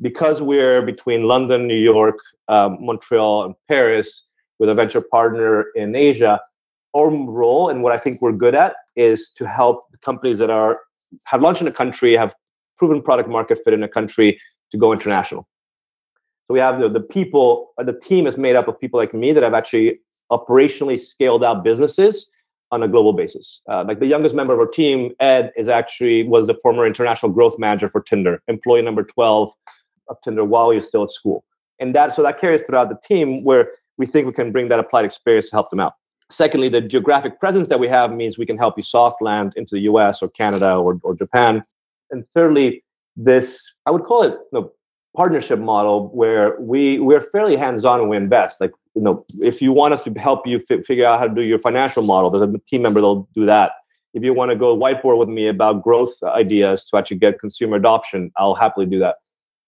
Because 0.00 0.40
we're 0.40 0.82
between 0.82 1.20
London, 1.34 1.66
New 1.66 1.82
York, 1.94 2.18
um, 2.48 2.78
Montreal, 2.80 3.44
and 3.44 3.54
Paris, 3.68 4.08
with 4.58 4.68
a 4.68 4.74
venture 4.74 5.00
partner 5.00 5.66
in 5.74 5.94
Asia, 5.94 6.40
our 6.96 7.10
role 7.10 7.68
and 7.70 7.82
what 7.82 7.92
I 7.92 7.98
think 7.98 8.22
we're 8.22 8.32
good 8.32 8.54
at 8.54 8.72
is 8.96 9.30
to 9.36 9.46
help 9.46 9.76
companies 10.04 10.38
that 10.38 10.50
are 10.50 10.80
have 11.24 11.40
launched 11.42 11.60
in 11.60 11.68
a 11.68 11.72
country, 11.72 12.16
have 12.16 12.34
proven 12.78 13.02
product 13.02 13.28
market 13.28 13.58
fit 13.64 13.72
in 13.72 13.82
a 13.82 13.88
country 13.88 14.40
to 14.70 14.76
go 14.76 14.92
international. 14.92 15.46
So 16.46 16.54
we 16.54 16.60
have 16.60 16.80
the, 16.80 16.88
the 16.88 17.00
people, 17.00 17.72
the 17.78 17.98
team 18.08 18.26
is 18.26 18.36
made 18.36 18.56
up 18.56 18.68
of 18.68 18.78
people 18.78 18.98
like 18.98 19.14
me 19.14 19.32
that 19.32 19.42
have 19.42 19.54
actually 19.54 20.00
operationally 20.30 20.98
scaled 21.00 21.42
out 21.44 21.64
businesses 21.64 22.26
on 22.74 22.82
a 22.82 22.88
global 22.88 23.12
basis. 23.12 23.60
Uh, 23.70 23.84
like 23.86 24.00
the 24.00 24.06
youngest 24.06 24.34
member 24.34 24.52
of 24.52 24.58
our 24.58 24.66
team, 24.66 25.12
Ed, 25.20 25.52
is 25.56 25.68
actually 25.68 26.24
was 26.24 26.46
the 26.46 26.54
former 26.62 26.86
international 26.86 27.30
growth 27.32 27.58
manager 27.58 27.88
for 27.88 28.02
Tinder, 28.02 28.42
employee 28.48 28.82
number 28.82 29.04
12 29.04 29.52
of 30.08 30.16
Tinder 30.22 30.44
while 30.44 30.70
he 30.70 30.76
was 30.76 30.86
still 30.86 31.04
at 31.04 31.10
school. 31.10 31.44
And 31.80 31.94
that 31.94 32.14
so 32.14 32.22
that 32.22 32.40
carries 32.40 32.62
throughout 32.62 32.88
the 32.88 32.98
team 33.06 33.44
where 33.44 33.70
we 33.96 34.06
think 34.06 34.26
we 34.26 34.32
can 34.32 34.50
bring 34.52 34.68
that 34.68 34.78
applied 34.78 35.04
experience 35.04 35.48
to 35.50 35.56
help 35.56 35.70
them 35.70 35.80
out. 35.80 35.94
Secondly, 36.30 36.68
the 36.68 36.80
geographic 36.80 37.38
presence 37.38 37.68
that 37.68 37.78
we 37.78 37.88
have 37.88 38.12
means 38.12 38.36
we 38.36 38.46
can 38.46 38.58
help 38.58 38.76
you 38.76 38.82
soft 38.82 39.22
land 39.22 39.52
into 39.56 39.74
the 39.76 39.82
US 39.82 40.20
or 40.22 40.28
Canada 40.28 40.74
or, 40.74 40.96
or 41.04 41.14
Japan. 41.14 41.62
And 42.10 42.24
thirdly, 42.34 42.82
this, 43.16 43.60
I 43.86 43.90
would 43.90 44.04
call 44.04 44.22
it 44.24 44.32
you 44.32 44.60
know, 44.60 44.72
partnership 45.16 45.60
model 45.60 46.08
where 46.08 46.58
we, 46.60 46.98
we're 46.98 47.20
fairly 47.20 47.56
hands-on 47.56 48.00
when 48.00 48.08
we 48.08 48.16
invest. 48.16 48.60
Like 48.60 48.72
you 48.94 49.02
know, 49.02 49.24
if 49.40 49.60
you 49.60 49.72
want 49.72 49.94
us 49.94 50.02
to 50.04 50.12
help 50.12 50.46
you 50.46 50.62
f- 50.70 50.84
figure 50.84 51.04
out 51.04 51.18
how 51.18 51.26
to 51.26 51.34
do 51.34 51.42
your 51.42 51.58
financial 51.58 52.02
model, 52.02 52.30
there's 52.30 52.48
a 52.48 52.58
team 52.58 52.82
member 52.82 53.00
that'll 53.00 53.28
do 53.34 53.44
that. 53.46 53.72
If 54.14 54.22
you 54.22 54.32
want 54.32 54.50
to 54.52 54.56
go 54.56 54.76
whiteboard 54.76 55.18
with 55.18 55.28
me 55.28 55.48
about 55.48 55.82
growth 55.82 56.22
ideas 56.22 56.84
to 56.86 56.96
actually 56.96 57.18
get 57.18 57.40
consumer 57.40 57.76
adoption, 57.76 58.30
I'll 58.36 58.54
happily 58.54 58.86
do 58.86 59.00
that. 59.00 59.16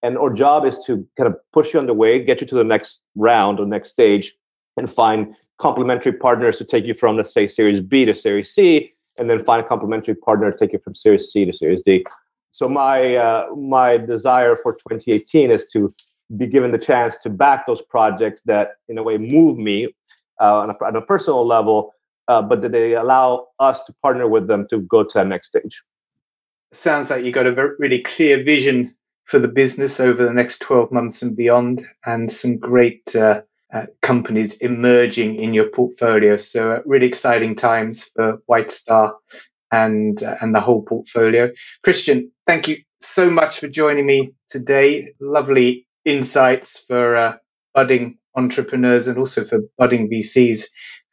And 0.02 0.16
our 0.16 0.32
job 0.32 0.64
is 0.64 0.78
to 0.86 1.04
kind 1.16 1.26
of 1.26 1.36
push 1.52 1.74
you 1.74 1.80
on 1.80 1.86
the 1.86 1.94
way, 1.94 2.22
get 2.22 2.40
you 2.40 2.46
to 2.46 2.54
the 2.54 2.62
next 2.62 3.00
round 3.16 3.58
or 3.58 3.66
next 3.66 3.88
stage, 3.88 4.34
and 4.76 4.92
find 4.92 5.34
complementary 5.58 6.12
partners 6.12 6.58
to 6.58 6.64
take 6.64 6.84
you 6.84 6.94
from, 6.94 7.16
let's 7.16 7.32
say, 7.32 7.48
Series 7.48 7.80
B 7.80 8.04
to 8.04 8.14
Series 8.14 8.54
C, 8.54 8.92
and 9.18 9.28
then 9.28 9.42
find 9.42 9.64
a 9.64 9.66
complementary 9.66 10.14
partner 10.14 10.52
to 10.52 10.56
take 10.56 10.72
you 10.72 10.78
from 10.78 10.94
Series 10.94 11.32
C 11.32 11.44
to 11.44 11.52
Series 11.52 11.82
D. 11.82 12.04
So 12.50 12.68
my 12.68 13.16
uh, 13.16 13.54
my 13.54 13.96
desire 13.96 14.56
for 14.56 14.74
2018 14.74 15.50
is 15.50 15.66
to 15.72 15.92
be 16.34 16.46
given 16.46 16.72
the 16.72 16.78
chance 16.78 17.16
to 17.18 17.30
back 17.30 17.66
those 17.66 17.82
projects 17.82 18.42
that, 18.46 18.76
in 18.88 18.98
a 18.98 19.02
way, 19.02 19.18
move 19.18 19.58
me 19.58 19.86
uh, 20.40 20.56
on, 20.56 20.70
a, 20.70 20.84
on, 20.84 20.96
a, 20.96 21.02
personal 21.02 21.46
level, 21.46 21.94
uh, 22.28 22.42
but 22.42 22.62
that 22.62 22.72
they 22.72 22.94
allow 22.94 23.46
us 23.58 23.82
to 23.84 23.94
partner 24.02 24.28
with 24.28 24.48
them 24.48 24.66
to 24.68 24.80
go 24.82 25.04
to 25.04 25.10
that 25.14 25.26
next 25.26 25.48
stage. 25.48 25.82
Sounds 26.72 27.10
like 27.10 27.24
you 27.24 27.32
got 27.32 27.46
a 27.46 27.52
very, 27.52 27.70
really 27.78 28.02
clear 28.02 28.42
vision 28.42 28.94
for 29.24 29.38
the 29.38 29.48
business 29.48 30.00
over 30.00 30.24
the 30.24 30.32
next 30.32 30.58
12 30.60 30.92
months 30.92 31.22
and 31.22 31.36
beyond, 31.36 31.84
and 32.04 32.32
some 32.32 32.58
great 32.58 33.14
uh, 33.14 33.42
uh, 33.72 33.86
companies 34.02 34.54
emerging 34.54 35.36
in 35.36 35.54
your 35.54 35.68
portfolio. 35.68 36.36
So, 36.36 36.72
uh, 36.72 36.82
really 36.84 37.06
exciting 37.06 37.56
times 37.56 38.10
for 38.14 38.38
White 38.46 38.72
Star 38.72 39.16
and 39.70 40.22
uh, 40.22 40.36
and 40.40 40.54
the 40.54 40.60
whole 40.60 40.82
portfolio. 40.82 41.50
Christian, 41.82 42.30
thank 42.46 42.68
you 42.68 42.78
so 43.00 43.30
much 43.30 43.58
for 43.58 43.68
joining 43.68 44.06
me 44.06 44.32
today. 44.48 45.14
Lovely 45.20 45.85
insights 46.06 46.78
for 46.78 47.16
uh, 47.16 47.36
budding 47.74 48.18
entrepreneurs 48.34 49.08
and 49.08 49.18
also 49.18 49.44
for 49.44 49.60
budding 49.76 50.08
VCs, 50.08 50.64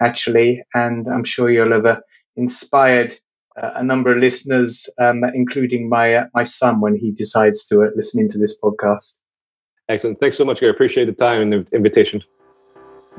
actually. 0.02 0.64
And 0.74 1.08
I'm 1.08 1.26
sure 1.26 1.50
you'll 1.50 1.74
have 1.74 1.86
uh, 1.86 2.00
inspired 2.38 3.14
uh, 3.62 3.72
a 3.76 3.84
number 3.84 4.14
of 4.14 4.20
listeners, 4.20 4.90
um, 5.00 5.24
including 5.34 5.90
my 5.90 6.16
uh, 6.16 6.26
my 6.34 6.46
son, 6.46 6.80
when 6.80 6.96
he 6.96 7.12
decides 7.12 7.66
to 7.68 7.84
uh, 7.84 7.90
listen 7.96 8.22
into 8.22 8.38
this 8.38 8.58
podcast. 8.60 9.18
Excellent. 9.90 10.20
Thanks 10.20 10.38
so 10.38 10.46
much. 10.46 10.64
I 10.64 10.68
appreciate 10.68 11.06
the 11.06 11.14
time 11.14 11.42
and 11.42 11.54
the 11.54 11.76
invitation. 11.76 12.24